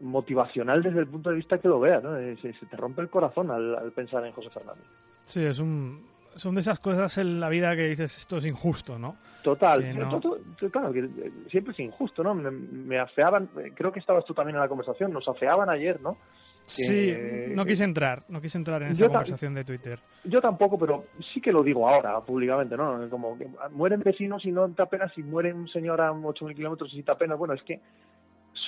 motivacional 0.00 0.82
desde 0.82 1.00
el 1.00 1.06
punto 1.06 1.30
de 1.30 1.36
vista 1.36 1.58
que 1.58 1.68
lo 1.68 1.80
veas, 1.80 2.02
¿no? 2.02 2.16
se, 2.16 2.52
se, 2.52 2.66
te 2.66 2.76
rompe 2.76 3.00
el 3.00 3.08
corazón 3.08 3.50
al, 3.50 3.74
al, 3.76 3.92
pensar 3.92 4.24
en 4.26 4.32
José 4.32 4.50
Fernández. 4.50 4.84
Sí, 5.24 5.42
es 5.44 5.58
un, 5.58 6.06
son 6.36 6.54
de 6.54 6.60
esas 6.60 6.78
cosas 6.78 7.16
en 7.18 7.40
la 7.40 7.48
vida 7.48 7.74
que 7.74 7.88
dices 7.88 8.16
esto 8.18 8.36
es 8.36 8.46
injusto, 8.46 8.98
¿no? 8.98 9.16
Total, 9.42 9.96
no... 9.96 10.20
todo, 10.20 10.38
claro, 10.70 10.92
que 10.92 11.08
siempre 11.48 11.72
es 11.72 11.80
injusto, 11.80 12.22
¿no? 12.22 12.34
Me, 12.34 12.50
me, 12.50 12.98
afeaban, 12.98 13.48
creo 13.74 13.92
que 13.92 14.00
estabas 14.00 14.24
tú 14.24 14.34
también 14.34 14.56
en 14.56 14.62
la 14.62 14.68
conversación, 14.68 15.12
nos 15.12 15.26
afeaban 15.28 15.70
ayer, 15.70 16.00
¿no? 16.00 16.18
Sí, 16.66 17.14
no 17.54 17.64
quise 17.64 17.84
entrar, 17.84 18.24
no 18.28 18.40
quise 18.40 18.58
entrar 18.58 18.82
en 18.82 18.90
esa 18.90 19.06
conversación 19.06 19.54
de 19.54 19.64
Twitter. 19.64 20.00
Yo 20.24 20.40
tampoco, 20.40 20.76
pero 20.76 21.06
sí 21.32 21.40
que 21.40 21.52
lo 21.52 21.62
digo 21.62 21.88
ahora 21.88 22.20
públicamente, 22.20 22.76
¿no? 22.76 23.08
Como 23.08 23.38
que 23.38 23.48
mueren 23.70 24.00
vecinos 24.00 24.44
y 24.44 24.50
no 24.50 24.68
te 24.70 24.82
apenas, 24.82 25.12
si 25.14 25.22
muere 25.22 25.52
un 25.52 25.68
señor 25.68 26.00
a 26.00 26.10
8.000 26.12 26.56
kilómetros 26.56 26.92
y 26.92 27.02
te 27.04 27.12
apenas, 27.12 27.38
bueno, 27.38 27.54
es 27.54 27.62
que 27.62 27.80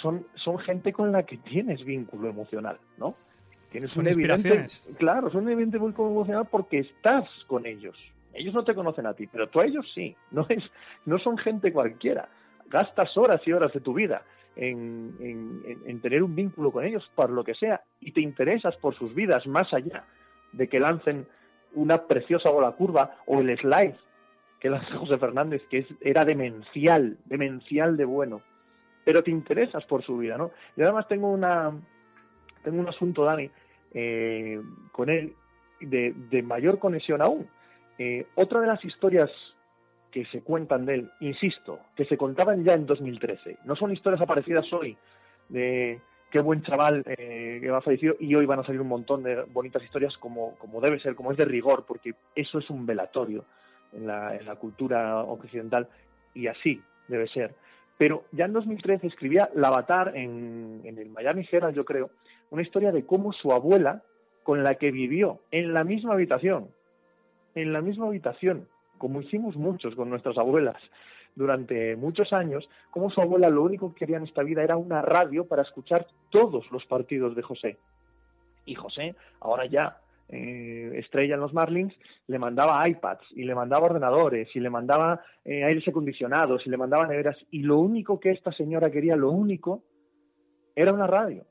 son, 0.00 0.26
son 0.36 0.58
gente 0.58 0.92
con 0.92 1.10
la 1.10 1.24
que 1.24 1.38
tienes 1.38 1.84
vínculo 1.84 2.28
emocional, 2.28 2.78
¿no? 2.98 3.16
Tienes 3.72 3.90
son 3.90 4.06
un 4.06 4.12
evidente, 4.12 4.66
claro, 4.96 5.30
son 5.30 5.44
un 5.44 5.50
evidente 5.50 5.78
vínculo 5.78 6.10
emocional 6.10 6.46
porque 6.50 6.78
estás 6.78 7.28
con 7.48 7.66
ellos. 7.66 7.96
Ellos 8.32 8.54
no 8.54 8.64
te 8.64 8.74
conocen 8.74 9.06
a 9.06 9.14
ti, 9.14 9.26
pero 9.26 9.48
tú 9.48 9.60
a 9.60 9.64
ellos 9.64 9.84
sí. 9.94 10.14
No 10.30 10.46
es, 10.48 10.62
no 11.04 11.18
son 11.18 11.36
gente 11.36 11.72
cualquiera. 11.72 12.28
Gastas 12.70 13.16
horas 13.16 13.40
y 13.44 13.52
horas 13.52 13.72
de 13.72 13.80
tu 13.80 13.94
vida 13.94 14.22
en, 14.58 15.14
en, 15.20 15.78
en, 15.86 16.00
tener 16.00 16.22
un 16.22 16.34
vínculo 16.34 16.70
con 16.70 16.84
ellos, 16.84 17.08
por 17.14 17.30
lo 17.30 17.44
que 17.44 17.54
sea, 17.54 17.80
y 18.00 18.12
te 18.12 18.20
interesas 18.20 18.76
por 18.76 18.94
sus 18.94 19.14
vidas 19.14 19.46
más 19.46 19.72
allá 19.72 20.04
de 20.52 20.68
que 20.68 20.80
lancen 20.80 21.26
una 21.74 22.06
preciosa 22.06 22.50
bola 22.50 22.72
curva 22.72 23.16
o 23.26 23.40
el 23.40 23.56
slide 23.58 23.96
que 24.60 24.68
lanzó 24.68 24.98
José 24.98 25.16
Fernández, 25.18 25.62
que 25.70 25.86
era 26.00 26.24
demencial, 26.24 27.16
demencial 27.26 27.96
de 27.96 28.04
bueno 28.04 28.42
pero 29.08 29.22
te 29.22 29.30
interesas 29.30 29.86
por 29.86 30.04
su 30.04 30.18
vida, 30.18 30.36
¿no? 30.36 30.50
Y 30.76 30.82
además 30.82 31.08
tengo 31.08 31.32
una 31.32 31.72
tengo 32.62 32.78
un 32.78 32.88
asunto, 32.90 33.24
Dani, 33.24 33.50
eh, 33.94 34.60
con 34.92 35.08
él 35.08 35.32
de, 35.80 36.12
de, 36.28 36.42
mayor 36.42 36.78
conexión 36.78 37.22
aún. 37.22 37.48
Eh, 37.96 38.26
otra 38.34 38.60
de 38.60 38.66
las 38.66 38.84
historias 38.84 39.30
que 40.10 40.24
se 40.26 40.42
cuentan 40.42 40.86
de 40.86 40.94
él, 40.94 41.10
insisto, 41.20 41.80
que 41.94 42.04
se 42.04 42.16
contaban 42.16 42.64
ya 42.64 42.72
en 42.72 42.86
2013, 42.86 43.58
no 43.64 43.76
son 43.76 43.92
historias 43.92 44.22
aparecidas 44.22 44.70
hoy 44.72 44.96
de 45.48 46.00
qué 46.30 46.40
buen 46.40 46.62
chaval 46.62 47.02
eh, 47.06 47.58
que 47.60 47.70
va 47.70 47.80
fallecido 47.80 48.16
y 48.20 48.34
hoy 48.34 48.46
van 48.46 48.60
a 48.60 48.64
salir 48.64 48.80
un 48.80 48.88
montón 48.88 49.22
de 49.22 49.42
bonitas 49.44 49.82
historias 49.82 50.16
como, 50.18 50.56
como 50.58 50.80
debe 50.80 51.00
ser, 51.00 51.14
como 51.14 51.32
es 51.32 51.38
de 51.38 51.44
rigor, 51.44 51.84
porque 51.86 52.14
eso 52.34 52.58
es 52.58 52.68
un 52.70 52.86
velatorio 52.86 53.44
en 53.92 54.06
la, 54.06 54.56
cultura 54.60 55.22
occidental 55.22 55.88
y 56.34 56.46
así 56.46 56.82
debe 57.08 57.28
ser. 57.28 57.54
Pero 57.96 58.24
ya 58.32 58.44
en 58.44 58.52
2013 58.52 59.06
escribía 59.06 59.50
Lavatar 59.54 60.16
en, 60.16 60.82
en 60.84 60.98
el 60.98 61.08
Miami 61.08 61.46
Herald, 61.50 61.74
yo 61.74 61.84
creo, 61.84 62.10
una 62.50 62.62
historia 62.62 62.92
de 62.92 63.04
cómo 63.04 63.32
su 63.32 63.52
abuela, 63.52 64.02
con 64.42 64.62
la 64.62 64.76
que 64.76 64.90
vivió 64.90 65.40
en 65.50 65.74
la 65.74 65.84
misma 65.84 66.14
habitación, 66.14 66.68
en 67.54 67.72
la 67.72 67.80
misma 67.80 68.06
habitación, 68.06 68.68
como 68.98 69.20
hicimos 69.20 69.56
muchos 69.56 69.94
con 69.94 70.10
nuestras 70.10 70.36
abuelas, 70.36 70.76
durante 71.34 71.96
muchos 71.96 72.32
años, 72.32 72.68
como 72.90 73.10
su 73.10 73.20
abuela 73.20 73.48
lo 73.48 73.62
único 73.62 73.92
que 73.92 74.00
quería 74.00 74.16
en 74.16 74.24
esta 74.24 74.42
vida 74.42 74.62
era 74.62 74.76
una 74.76 75.02
radio 75.02 75.46
para 75.46 75.62
escuchar 75.62 76.06
todos 76.30 76.70
los 76.72 76.84
partidos 76.86 77.36
de 77.36 77.42
José. 77.42 77.78
Y 78.66 78.74
José, 78.74 79.14
ahora 79.40 79.66
ya 79.66 79.98
eh, 80.28 80.92
estrella 80.96 81.36
en 81.36 81.40
los 81.40 81.54
Marlins, 81.54 81.94
le 82.26 82.38
mandaba 82.38 82.86
iPads 82.86 83.24
y 83.30 83.44
le 83.44 83.54
mandaba 83.54 83.86
ordenadores 83.86 84.48
y 84.54 84.60
le 84.60 84.68
mandaba 84.68 85.22
eh, 85.44 85.64
aires 85.64 85.86
acondicionados 85.88 86.66
y 86.66 86.70
le 86.70 86.76
mandaba 86.76 87.06
neveras 87.06 87.36
y 87.50 87.62
lo 87.62 87.78
único 87.78 88.20
que 88.20 88.32
esta 88.32 88.52
señora 88.52 88.90
quería, 88.90 89.16
lo 89.16 89.30
único, 89.30 89.82
era 90.74 90.92
una 90.92 91.06
radio. 91.06 91.44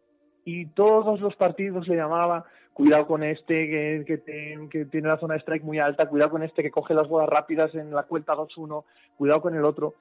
Y 0.46 0.68
todos 0.68 1.20
los 1.20 1.36
partidos 1.36 1.88
le 1.88 1.96
llamaba, 1.96 2.46
cuidado 2.78 3.08
con 3.08 3.24
este 3.24 4.06
que, 4.06 4.86
tiene 4.92 5.08
la 5.08 5.18
zona 5.18 5.34
de 5.34 5.40
strike 5.40 5.64
muy 5.64 5.80
alta, 5.80 6.08
cuidado 6.08 6.30
con 6.30 6.44
este 6.44 6.62
que 6.62 6.70
coge 6.70 6.94
las 6.94 7.08
bolas 7.08 7.28
rápidas 7.28 7.74
en 7.74 7.90
la 7.90 8.04
cuenta 8.04 8.36
2-1, 8.36 8.84
cuidado 9.18 9.42
con 9.42 9.56
el 9.56 9.66
otro. 9.66 9.96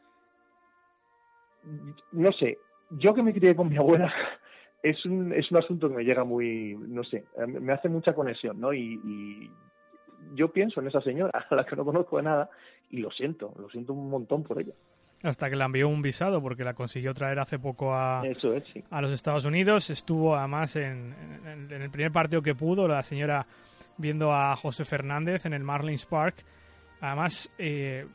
No 2.13 2.33
sé, 2.33 2.59
yo 2.91 3.15
que 3.15 3.23
me 3.23 3.33
crié 3.33 3.57
con 3.57 3.71
mi 3.71 3.79
abuela, 3.79 4.13
es 4.83 5.07
un, 5.07 5.33
es 5.33 5.51
un 5.51 5.57
asunto 5.57 5.89
que 5.89 5.95
me 5.95 6.05
llega 6.05 6.25
muy, 6.25 6.77
no 6.77 7.03
sé, 7.03 7.25
me 7.47 7.73
hace 7.73 7.89
mucha 7.89 8.13
conexión, 8.13 8.61
¿no? 8.61 8.75
Y, 8.75 9.01
y 9.03 9.51
yo 10.35 10.53
pienso 10.53 10.81
en 10.81 10.89
esa 10.89 11.01
señora, 11.01 11.47
a 11.51 11.55
la 11.55 11.65
que 11.65 11.77
no 11.77 11.85
conozco 11.87 12.19
de 12.19 12.25
nada, 12.25 12.51
y 12.91 12.99
lo 12.99 13.11
siento, 13.11 13.55
lo 13.59 13.71
siento 13.71 13.95
un 13.95 14.11
montón 14.11 14.43
por 14.43 14.61
ella. 14.61 14.75
Hasta 15.23 15.49
que 15.49 15.57
le 15.57 15.65
envió 15.65 15.89
un 15.89 16.03
visado, 16.03 16.43
porque 16.43 16.63
la 16.63 16.75
consiguió 16.75 17.15
traer 17.15 17.39
hace 17.39 17.59
poco 17.59 17.95
a, 17.95 18.23
Eso 18.27 18.55
es, 18.55 18.65
sí. 18.73 18.85
a 18.91 19.01
los 19.01 19.11
Estados 19.11 19.45
Unidos. 19.45 19.91
Estuvo 19.91 20.37
además 20.37 20.77
en, 20.77 21.15
en, 21.45 21.73
en, 21.73 21.83
el 21.83 21.91
primer 21.91 22.13
partido 22.13 22.43
que 22.43 22.55
pudo, 22.55 22.87
la 22.87 23.03
señora 23.03 23.47
viendo 23.97 24.33
a 24.33 24.55
José 24.57 24.85
Fernández 24.85 25.47
en 25.47 25.55
el 25.55 25.65
Marlins 25.65 26.05
Park. 26.05 26.45
Además, 27.01 27.51
eh, 27.59 28.07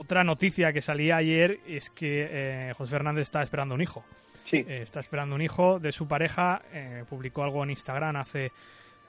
otra 0.00 0.24
noticia 0.24 0.72
que 0.72 0.80
salía 0.80 1.16
ayer 1.16 1.60
es 1.66 1.90
que 1.90 2.28
eh, 2.30 2.72
José 2.74 2.92
Fernández 2.92 3.22
está 3.22 3.42
esperando 3.42 3.74
un 3.74 3.82
hijo. 3.82 4.02
Sí. 4.50 4.56
Eh, 4.56 4.80
está 4.82 5.00
esperando 5.00 5.34
un 5.34 5.42
hijo 5.42 5.78
de 5.78 5.92
su 5.92 6.08
pareja. 6.08 6.62
Eh, 6.72 7.04
publicó 7.08 7.42
algo 7.42 7.62
en 7.62 7.70
Instagram 7.70 8.16
hace 8.16 8.50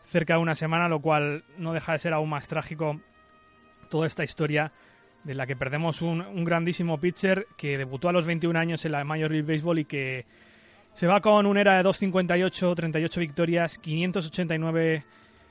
cerca 0.04 0.34
de 0.34 0.42
una 0.42 0.54
semana, 0.54 0.90
lo 0.90 1.00
cual 1.00 1.46
no 1.58 1.72
deja 1.72 1.94
de 1.94 2.00
ser 2.00 2.14
aún 2.14 2.30
más 2.30 2.48
trágico 2.50 3.00
toda 3.90 4.06
esta 4.06 4.26
historia 4.26 4.74
de 5.24 5.36
la 5.36 5.46
que 5.46 5.56
perdemos 5.56 6.02
un, 6.02 6.22
un, 6.22 6.44
grandísimo 6.44 7.00
pitcher 7.00 7.48
que 7.58 7.78
debutó 7.78 8.10
a 8.10 8.12
los 8.12 8.26
21 8.26 8.58
años 8.58 8.84
en 8.86 8.94
la 8.94 9.04
Major 9.04 9.32
League 9.32 9.52
Baseball 9.52 9.80
y 9.80 9.86
que 9.86 10.26
se 10.94 11.08
va 11.08 11.22
con 11.22 11.46
una 11.46 11.62
era 11.62 11.78
de 11.78 11.88
2.58, 11.88 12.76
38 12.76 13.20
victorias, 13.20 13.78
589 13.78 15.04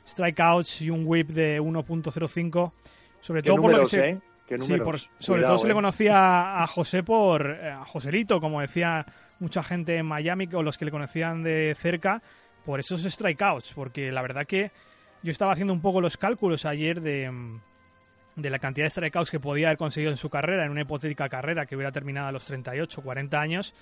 strikeouts 0.06 0.82
y 0.82 0.90
un 0.90 1.04
whip 1.06 1.28
de 1.30 1.60
1.05. 1.60 2.72
Sobre 3.20 3.42
todo 3.42 3.56
por 3.56 3.72
lo 3.72 3.78
que 3.80 3.86
se... 3.86 4.08
Eh? 4.08 4.20
Sí, 4.58 4.78
por, 4.78 4.98
sobre 4.98 5.42
Cuidado, 5.42 5.46
todo 5.46 5.58
se 5.58 5.68
le 5.68 5.74
conocía 5.74 6.60
a 6.60 6.66
José 6.66 7.04
por 7.04 7.46
a 7.46 7.84
Joselito, 7.84 8.40
como 8.40 8.60
decía 8.60 9.06
mucha 9.38 9.62
gente 9.62 9.96
en 9.96 10.06
Miami 10.06 10.48
o 10.52 10.64
los 10.64 10.76
que 10.76 10.84
le 10.86 10.90
conocían 10.90 11.44
de 11.44 11.76
cerca, 11.78 12.20
por 12.64 12.80
esos 12.80 13.00
strikeouts, 13.02 13.72
porque 13.74 14.10
la 14.10 14.22
verdad 14.22 14.46
que 14.48 14.72
yo 15.22 15.30
estaba 15.30 15.52
haciendo 15.52 15.72
un 15.72 15.80
poco 15.80 16.00
los 16.00 16.16
cálculos 16.16 16.64
ayer 16.64 17.00
de, 17.00 17.30
de 18.42 18.50
la 18.50 18.58
cantidad 18.58 18.86
de 18.86 18.90
strikeouts 18.90 19.30
que 19.30 19.40
podía 19.40 19.68
haber 19.68 19.78
conseguido 19.78 20.10
en 20.10 20.16
su 20.16 20.30
carrera, 20.30 20.64
en 20.64 20.70
una 20.70 20.82
hipotética 20.82 21.28
carrera 21.28 21.66
que 21.66 21.76
hubiera 21.76 21.92
terminado 21.92 22.28
a 22.28 22.32
los 22.32 22.44
38, 22.44 23.02
40 23.02 23.40
años, 23.40 23.74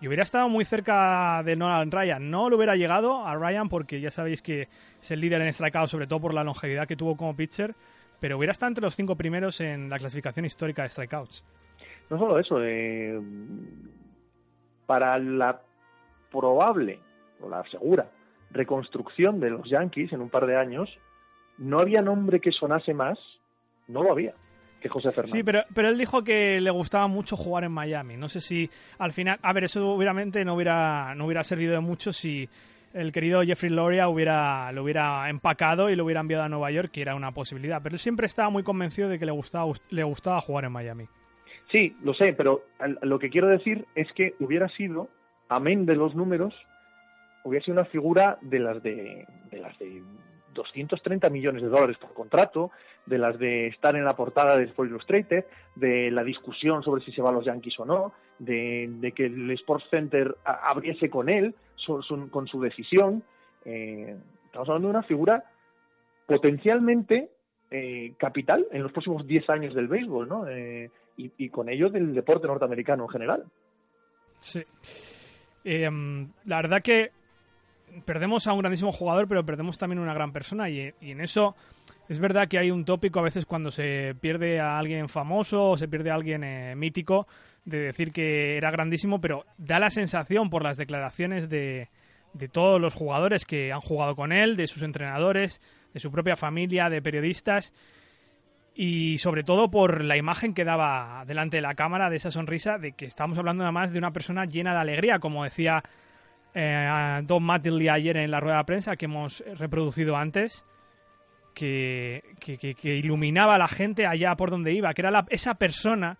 y 0.00 0.08
hubiera 0.08 0.24
estado 0.24 0.48
muy 0.48 0.64
cerca 0.64 1.42
de 1.44 1.54
Nolan 1.54 1.90
Ryan. 1.90 2.30
No 2.30 2.50
lo 2.50 2.56
hubiera 2.56 2.74
llegado 2.74 3.24
a 3.24 3.36
Ryan 3.36 3.68
porque 3.68 4.00
ya 4.00 4.10
sabéis 4.10 4.42
que 4.42 4.68
es 5.00 5.10
el 5.10 5.20
líder 5.20 5.42
en 5.42 5.52
strikeouts, 5.52 5.90
sobre 5.90 6.06
todo 6.06 6.20
por 6.20 6.34
la 6.34 6.42
longevidad 6.42 6.88
que 6.88 6.96
tuvo 6.96 7.16
como 7.16 7.36
pitcher, 7.36 7.74
pero 8.18 8.36
hubiera 8.36 8.52
estado 8.52 8.68
entre 8.68 8.82
los 8.82 8.96
cinco 8.96 9.16
primeros 9.16 9.60
en 9.60 9.88
la 9.88 9.98
clasificación 9.98 10.44
histórica 10.44 10.82
de 10.82 10.88
strikeouts. 10.88 11.44
No 12.10 12.18
solo 12.18 12.38
eso, 12.38 12.62
eh, 12.62 13.20
para 14.86 15.18
la 15.18 15.60
probable 16.30 16.98
o 17.40 17.48
la 17.48 17.62
segura 17.70 18.10
reconstrucción 18.50 19.40
de 19.40 19.50
los 19.50 19.68
Yankees 19.68 20.12
en 20.12 20.20
un 20.20 20.30
par 20.30 20.46
de 20.46 20.56
años, 20.56 20.88
no 21.58 21.78
había 21.78 22.02
nombre 22.02 22.40
que 22.40 22.52
sonase 22.52 22.94
más, 22.94 23.18
no 23.88 24.02
lo 24.02 24.12
había, 24.12 24.34
que 24.80 24.88
José 24.88 25.10
Fernández. 25.10 25.32
Sí, 25.32 25.42
pero, 25.42 25.62
pero 25.74 25.88
él 25.88 25.98
dijo 25.98 26.22
que 26.22 26.60
le 26.60 26.70
gustaba 26.70 27.06
mucho 27.06 27.36
jugar 27.36 27.64
en 27.64 27.72
Miami. 27.72 28.16
No 28.16 28.28
sé 28.28 28.40
si 28.40 28.68
al 28.98 29.12
final, 29.12 29.38
a 29.42 29.52
ver, 29.52 29.64
eso 29.64 29.88
obviamente 29.90 30.44
no 30.44 30.54
hubiera, 30.54 31.14
no 31.14 31.26
hubiera 31.26 31.44
servido 31.44 31.72
de 31.72 31.80
mucho 31.80 32.12
si 32.12 32.48
el 32.92 33.12
querido 33.12 33.42
Jeffrey 33.42 33.70
Loria 33.70 34.08
hubiera, 34.08 34.70
lo 34.72 34.82
hubiera 34.82 35.28
empacado 35.30 35.88
y 35.88 35.96
lo 35.96 36.04
hubiera 36.04 36.20
enviado 36.20 36.44
a 36.44 36.48
Nueva 36.48 36.70
York, 36.70 36.90
que 36.92 37.02
era 37.02 37.14
una 37.14 37.32
posibilidad. 37.32 37.80
Pero 37.82 37.94
él 37.94 37.98
siempre 37.98 38.26
estaba 38.26 38.50
muy 38.50 38.62
convencido 38.62 39.08
de 39.08 39.18
que 39.18 39.26
le 39.26 39.32
gustaba, 39.32 39.72
le 39.90 40.02
gustaba 40.02 40.40
jugar 40.40 40.64
en 40.64 40.72
Miami. 40.72 41.06
Sí, 41.70 41.96
lo 42.02 42.12
sé, 42.12 42.34
pero 42.34 42.64
lo 43.00 43.18
que 43.18 43.30
quiero 43.30 43.48
decir 43.48 43.86
es 43.94 44.12
que 44.12 44.34
hubiera 44.40 44.68
sido, 44.68 45.08
amén 45.48 45.86
de 45.86 45.96
los 45.96 46.14
números, 46.14 46.54
hubiera 47.44 47.64
sido 47.64 47.78
una 47.78 47.86
figura 47.86 48.38
de 48.42 48.58
las 48.58 48.82
de, 48.82 49.26
de 49.50 49.58
las 49.58 49.78
de 49.78 50.02
230 50.52 51.28
millones 51.30 51.62
de 51.62 51.68
dólares 51.68 51.96
por 51.98 52.12
contrato, 52.12 52.70
de 53.06 53.18
las 53.18 53.38
de 53.38 53.68
estar 53.68 53.96
en 53.96 54.04
la 54.04 54.14
portada 54.14 54.56
de 54.56 54.64
Sport 54.64 54.90
Illustrated, 54.90 55.44
de 55.74 56.10
la 56.10 56.22
discusión 56.24 56.82
sobre 56.82 57.04
si 57.04 57.12
se 57.12 57.22
va 57.22 57.30
a 57.30 57.32
los 57.32 57.44
Yankees 57.44 57.78
o 57.80 57.84
no, 57.84 58.12
de, 58.38 59.12
que 59.14 59.26
el 59.26 59.50
Sports 59.52 59.86
Center 59.90 60.36
abriese 60.44 61.10
con 61.10 61.28
él, 61.28 61.54
con 62.30 62.46
su 62.46 62.60
decisión. 62.60 63.22
Eh, 63.64 64.16
estamos 64.46 64.68
hablando 64.68 64.88
de 64.88 64.94
una 64.94 65.02
figura 65.02 65.44
potencialmente 66.26 67.30
eh, 67.70 68.14
capital 68.18 68.66
en 68.70 68.82
los 68.82 68.92
próximos 68.92 69.26
10 69.26 69.50
años 69.50 69.74
del 69.74 69.88
béisbol, 69.88 70.28
¿no? 70.28 70.48
Eh, 70.48 70.90
y, 71.16 71.50
con 71.50 71.68
ello 71.68 71.88
del 71.88 72.14
deporte 72.14 72.48
norteamericano 72.48 73.04
en 73.04 73.08
general. 73.08 73.44
Sí. 74.40 74.64
La 75.64 76.56
verdad 76.56 76.82
que 76.82 77.12
perdemos 78.04 78.46
a 78.46 78.52
un 78.52 78.60
grandísimo 78.60 78.92
jugador, 78.92 79.28
pero 79.28 79.44
perdemos 79.44 79.78
también 79.78 79.98
una 79.98 80.14
gran 80.14 80.32
persona. 80.32 80.68
Y, 80.68 80.92
y, 81.00 81.12
en 81.12 81.20
eso 81.20 81.54
es 82.08 82.18
verdad 82.18 82.48
que 82.48 82.58
hay 82.58 82.70
un 82.70 82.84
tópico 82.84 83.20
a 83.20 83.22
veces 83.22 83.46
cuando 83.46 83.70
se 83.70 84.14
pierde 84.20 84.60
a 84.60 84.78
alguien 84.78 85.08
famoso 85.08 85.70
o 85.70 85.76
se 85.76 85.88
pierde 85.88 86.10
a 86.10 86.14
alguien 86.14 86.44
eh, 86.44 86.74
mítico 86.76 87.26
de 87.64 87.78
decir 87.78 88.12
que 88.12 88.56
era 88.56 88.70
grandísimo, 88.70 89.20
pero 89.20 89.44
da 89.56 89.78
la 89.78 89.90
sensación 89.90 90.50
por 90.50 90.64
las 90.64 90.76
declaraciones 90.76 91.48
de, 91.48 91.88
de 92.32 92.48
todos 92.48 92.80
los 92.80 92.94
jugadores 92.94 93.44
que 93.44 93.72
han 93.72 93.80
jugado 93.80 94.16
con 94.16 94.32
él, 94.32 94.56
de 94.56 94.66
sus 94.66 94.82
entrenadores, 94.82 95.60
de 95.92 96.00
su 96.00 96.10
propia 96.10 96.36
familia, 96.36 96.88
de 96.90 97.02
periodistas 97.02 97.72
y 98.74 99.18
sobre 99.18 99.44
todo 99.44 99.70
por 99.70 100.02
la 100.02 100.16
imagen 100.16 100.54
que 100.54 100.64
daba 100.64 101.24
delante 101.26 101.58
de 101.58 101.62
la 101.62 101.74
cámara 101.74 102.08
de 102.08 102.16
esa 102.16 102.30
sonrisa 102.30 102.78
de 102.78 102.92
que 102.92 103.04
estamos 103.04 103.36
hablando 103.38 103.62
nada 103.62 103.72
más 103.72 103.92
de 103.92 103.98
una 103.98 104.12
persona 104.12 104.46
llena 104.46 104.72
de 104.72 104.80
alegría, 104.80 105.18
como 105.18 105.44
decía 105.44 105.82
eh, 106.54 107.20
Don 107.24 107.42
Mattingly 107.42 107.88
ayer 107.88 108.16
en 108.16 108.30
la 108.30 108.40
rueda 108.40 108.58
de 108.58 108.64
prensa 108.64 108.96
que 108.96 109.06
hemos 109.06 109.42
reproducido 109.58 110.16
antes, 110.16 110.66
que, 111.54 112.22
que, 112.40 112.58
que, 112.58 112.74
que, 112.74 112.96
iluminaba 112.96 113.56
a 113.56 113.58
la 113.58 113.68
gente 113.68 114.06
allá 114.06 114.34
por 114.36 114.50
donde 114.50 114.72
iba, 114.72 114.92
que 114.94 115.02
era 115.02 115.10
la, 115.10 115.26
esa 115.28 115.54
persona 115.54 116.18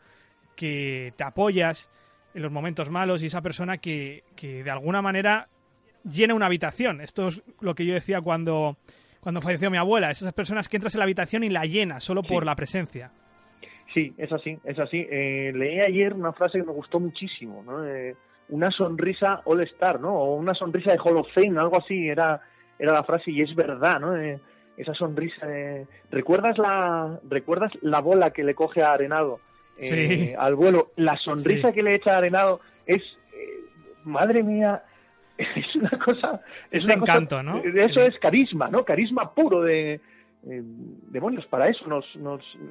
que 0.57 1.15
te 1.17 1.25
apoyas 1.25 1.91
en 2.35 2.43
los 2.43 2.53
momentos 2.53 2.91
malos 2.91 3.23
y 3.23 3.27
esa 3.27 3.43
persona 3.43 3.79
que, 3.79 4.25
que 4.37 4.63
de 4.63 4.71
alguna 4.71 5.03
manera 5.03 5.49
llena 6.05 6.35
una 6.35 6.47
habitación. 6.47 7.01
Esto 7.01 7.29
es 7.29 7.43
lo 7.61 7.75
que 7.75 7.87
yo 7.87 7.95
decía 7.95 8.21
cuando 8.21 8.77
cuando 9.23 9.41
falleció 9.41 9.71
mi 9.71 9.77
abuela, 9.77 10.11
esas 10.11 10.33
personas 10.33 10.69
que 10.69 10.79
entras 10.79 10.97
en 10.97 10.99
la 10.99 11.05
habitación 11.05 11.45
y 11.45 11.49
la 11.49 11.65
llenas 11.65 12.03
solo 12.03 12.25
por 12.25 12.45
la 12.45 12.57
presencia. 12.57 13.13
Sí, 13.95 14.13
es 14.19 14.33
así, 14.33 14.59
es 14.65 14.77
así. 14.81 15.07
Eh, 15.09 15.53
leí 15.55 15.79
ayer 15.79 16.13
una 16.13 16.33
frase 16.33 16.59
que 16.59 16.65
me 16.65 16.73
gustó 16.73 16.99
muchísimo, 16.99 17.63
¿no? 17.63 17.87
Eh, 17.87 18.17
una 18.53 18.71
sonrisa 18.71 19.41
All 19.45 19.63
Star, 19.63 20.01
¿no? 20.01 20.15
O 20.15 20.37
una 20.37 20.55
sonrisa 20.55 20.93
de 20.93 20.99
Hall 20.99 21.17
of 21.17 21.29
Fame, 21.35 21.59
algo 21.59 21.79
así, 21.79 22.09
era, 22.09 22.41
era 22.79 22.93
la 22.93 23.03
frase 23.03 23.31
y 23.31 23.43
es 23.43 23.55
verdad, 23.55 23.99
¿no? 23.99 24.17
Eh, 24.17 24.39
esa 24.77 24.95
sonrisa. 24.95 25.47
¿Recuerdas 26.11 26.59
la 26.59 27.19
recuerdas 27.29 27.73
la 27.83 28.01
bola 28.01 28.31
que 28.31 28.45
le 28.45 28.55
coge 28.55 28.83
a 28.83 28.93
Arenado 28.93 29.41
sí. 29.79 30.33
al 30.39 30.55
vuelo? 30.55 30.93
La 30.97 31.17
sonrisa 31.17 31.69
sí. 31.69 31.75
que 31.75 31.83
le 31.83 31.95
echa 31.95 32.15
a 32.15 32.19
Arenado 32.19 32.61
es 32.87 33.03
madre 34.05 34.43
mía, 34.43 34.83
es 35.39 35.77
una 35.77 35.91
cosa... 36.05 36.41
Es, 36.71 36.85
una 36.85 36.95
encanto, 36.95 37.37
cosa, 37.37 37.43
¿no? 37.43 37.59
Eso 37.59 38.01
es 38.01 38.19
carisma, 38.19 38.69
¿no? 38.69 38.85
Carisma 38.85 39.35
puro 39.35 39.63
de... 39.63 40.01
Eh, 40.45 40.61
demonios, 40.65 41.47
para 41.47 41.69
eso 41.69 41.87
nos, 41.87 42.05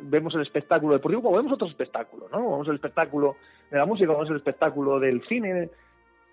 vemos 0.03 0.35
el 0.35 0.41
espectáculo 0.41 0.93
deportivo, 0.93 1.21
como 1.21 1.37
vemos 1.37 1.53
otros 1.53 1.71
espectáculos, 1.71 2.29
¿no? 2.31 2.39
Vemos 2.39 2.67
el 2.67 2.75
espectáculo 2.75 3.37
de 3.69 3.77
la 3.77 3.85
música, 3.85 4.11
vemos 4.11 4.29
el 4.29 4.37
espectáculo 4.37 4.99
del 4.99 5.23
cine. 5.27 5.69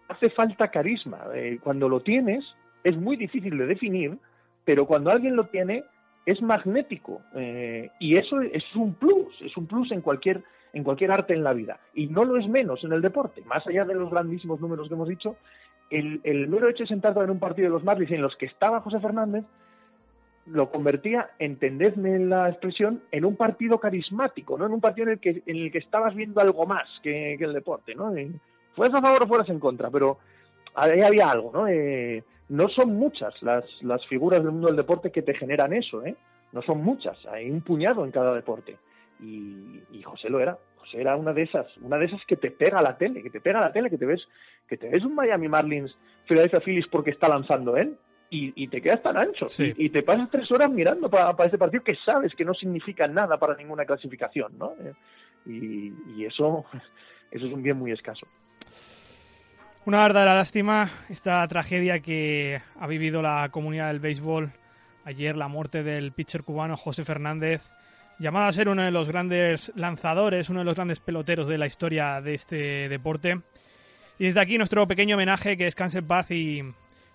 Hace 0.09 0.31
falta 0.31 0.69
carisma. 0.69 1.27
Eh, 1.35 1.59
cuando 1.63 1.89
lo 1.89 2.01
tienes, 2.01 2.45
es 2.83 2.97
muy 2.97 3.17
difícil 3.17 3.57
de 3.57 3.67
definir, 3.67 4.19
pero 4.65 4.87
cuando 4.87 5.11
alguien 5.11 5.37
lo 5.37 5.45
tiene, 5.45 5.85
es 6.27 6.43
magnético. 6.43 7.21
Eh, 7.35 7.91
y 8.01 8.17
eso 8.17 8.41
es 8.41 8.65
un 8.75 8.95
plus, 8.95 9.41
es 9.41 9.57
un 9.57 9.67
plus 9.67 9.93
en 9.93 10.01
cualquier, 10.01 10.43
en 10.73 10.83
cualquier 10.83 11.13
arte 11.13 11.35
en 11.35 11.45
la 11.45 11.53
vida. 11.53 11.79
Y 11.95 12.09
no 12.09 12.25
lo 12.25 12.37
es 12.37 12.49
menos 12.49 12.83
en 12.83 12.93
el 12.93 13.01
deporte. 13.01 13.43
Más 13.43 13.65
allá 13.67 13.85
de 13.85 13.95
los 13.95 14.11
grandísimos 14.11 14.61
números 14.61 14.89
que 14.89 14.95
hemos 14.95 15.09
dicho, 15.09 15.37
el, 15.91 16.21
el 16.25 16.49
mero 16.49 16.69
hecho 16.69 16.83
de 16.83 16.89
sentarte 16.89 17.21
en 17.21 17.31
un 17.31 17.39
partido 17.39 17.69
de 17.69 17.75
los 17.75 17.85
Marlins 17.85 18.11
en 18.11 18.23
los 18.23 18.35
que 18.37 18.47
estaba 18.47 18.81
José 18.81 18.99
Fernández 18.99 19.45
lo 20.51 20.71
convertía, 20.71 21.31
entendedme 21.39 22.19
la 22.19 22.49
expresión, 22.49 23.03
en 23.11 23.25
un 23.25 23.37
partido 23.37 23.79
carismático, 23.79 24.57
¿no? 24.59 24.67
En 24.67 24.73
un 24.73 24.81
partido 24.81 25.07
en 25.07 25.13
el 25.15 25.21
que, 25.21 25.43
en 25.47 25.57
el 25.57 25.73
que 25.73 25.79
estabas 25.79 26.15
viendo 26.15 26.41
algo 26.41 26.67
más 26.67 26.89
que, 27.03 27.35
el 27.35 27.53
deporte, 27.53 27.95
¿no? 27.95 28.13
fueras 28.75 28.99
a 28.99 29.03
favor 29.03 29.23
o 29.25 29.27
fueras 29.27 29.49
en 29.49 29.59
contra, 29.59 29.91
pero 29.91 30.19
ahí 30.75 31.01
había 31.01 31.29
algo, 31.31 31.51
¿no? 31.53 31.67
Eh, 31.69 32.23
no 32.49 32.69
son 32.69 32.95
muchas 32.95 33.35
las, 33.43 33.65
las 33.83 34.07
figuras 34.07 34.43
del 34.43 34.53
mundo 34.53 34.69
del 34.69 34.77
deporte 34.77 35.11
que 35.11 35.23
te 35.23 35.35
generan 35.35 35.73
eso, 35.73 36.05
¿eh? 36.05 36.15
No 36.53 36.63
son 36.63 36.83
muchas, 36.83 37.19
hay 37.27 37.51
un 37.51 37.61
puñado 37.61 38.05
en 38.05 38.11
cada 38.11 38.35
deporte. 38.35 38.79
Y, 39.21 39.83
y 39.91 40.03
José 40.03 40.31
lo 40.31 40.41
era, 40.41 40.57
José 40.77 41.01
era 41.01 41.17
una 41.17 41.33
de 41.33 41.43
esas, 41.43 41.67
una 41.79 41.99
de 41.99 42.07
esas 42.07 42.25
que 42.25 42.37
te 42.37 42.51
pega 42.51 42.81
la 42.81 42.97
tele, 42.97 43.23
que 43.23 43.31
te 43.31 43.41
pega 43.41 43.61
la 43.61 43.73
tele, 43.73 43.91
que 43.91 43.99
te 43.99 44.07
ves, 44.07 44.27
que 44.69 44.79
te 44.79 44.89
ves 44.89 45.05
un 45.05 45.15
Miami 45.15 45.49
Marlins, 45.49 45.95
Philadelphia 46.27 46.61
Phillies 46.61 46.87
porque 46.87 47.11
está 47.11 47.29
lanzando 47.29 47.77
él 47.77 47.99
y, 48.31 48.69
te 48.69 48.83
quedas 48.83 49.03
tan 49.03 49.17
ancho 49.17 49.47
y, 49.59 49.89
te 49.89 50.03
pasas 50.03 50.29
tres 50.31 50.51
horas 50.53 50.71
mirando 50.71 51.09
para, 51.09 51.35
para 51.35 51.49
ese 51.49 51.57
partido 51.57 51.83
que 51.83 51.97
sabes 52.05 52.35
que 52.35 52.45
no 52.45 52.53
significa 52.53 53.09
nada 53.09 53.39
para 53.39 53.57
ninguna 53.57 53.87
clasificación, 53.87 54.59
¿no? 54.59 54.73
Eh, 54.81 54.93
y, 55.47 56.25
eso, 56.25 56.67
eso 57.31 57.47
es 57.47 57.53
un 57.53 57.63
bien 57.63 57.79
muy 57.79 57.93
escaso. 57.93 58.27
Una 59.87 60.03
verdadera 60.03 60.35
lástima 60.35 60.91
esta 61.09 61.47
tragedia 61.49 62.01
que 62.01 62.61
ha 62.79 62.87
vivido 62.87 63.23
la 63.23 63.49
comunidad 63.51 63.89
del 63.89 64.01
béisbol 64.01 64.53
ayer, 65.05 65.37
la 65.37 65.49
muerte 65.49 65.83
del 65.83 66.13
pitcher 66.13 66.43
cubano 66.43 66.77
José 66.77 67.05
Fernández, 67.05 67.71
llamado 68.19 68.47
a 68.47 68.53
ser 68.53 68.69
uno 68.69 68.83
de 68.83 68.91
los 68.91 69.09
grandes 69.09 69.73
lanzadores, 69.75 70.51
uno 70.51 70.59
de 70.59 70.67
los 70.67 70.75
grandes 70.75 71.01
peloteros 71.01 71.49
de 71.49 71.57
la 71.57 71.67
historia 71.67 72.21
de 72.21 72.35
este 72.35 72.91
deporte. 72.91 73.41
Y 74.19 74.27
desde 74.27 74.41
aquí 74.41 74.59
nuestro 74.59 74.87
pequeño 74.87 75.17
homenaje, 75.17 75.57
que 75.57 75.65
descanse 75.65 76.01
en 76.01 76.07
paz 76.07 76.31
y 76.31 76.63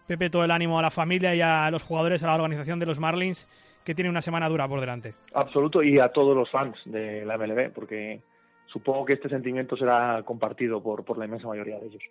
Pepe, 0.08 0.30
todo 0.30 0.44
el 0.44 0.52
ánimo 0.52 0.80
a 0.80 0.82
la 0.82 0.92
familia 0.92 1.34
y 1.36 1.42
a 1.42 1.70
los 1.72 1.84
jugadores, 1.84 2.24
a 2.24 2.28
la 2.28 2.36
organización 2.36 2.80
de 2.80 2.86
los 2.86 3.00
Marlins, 3.00 3.48
que 3.84 3.96
tiene 3.96 4.10
una 4.10 4.22
semana 4.22 4.50
dura 4.50 4.68
por 4.68 4.80
delante. 4.80 5.13
Absoluto, 5.34 5.84
y 5.84 6.00
a 6.00 6.10
todos 6.10 6.36
los 6.36 6.50
fans 6.50 6.78
de 6.86 7.26
la 7.26 7.38
MLB, 7.38 7.72
porque 7.74 8.22
supongo 8.68 9.06
que 9.06 9.13
este 9.13 9.30
sentimiento 9.30 9.76
será 9.78 10.22
compartido 10.24 10.82
por, 10.82 11.04
por 11.04 11.18
la 11.18 11.26
inmensa 11.26 11.48
mayoría 11.48 11.80
de 11.80 11.88
ellos. 11.88 12.04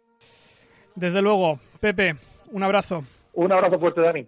Desde 0.94 1.22
luego, 1.22 1.58
Pepe, 1.80 2.14
un 2.50 2.62
abrazo. 2.62 3.04
Un 3.34 3.52
abrazo 3.52 3.78
fuerte, 3.78 4.00
Dani. 4.00 4.26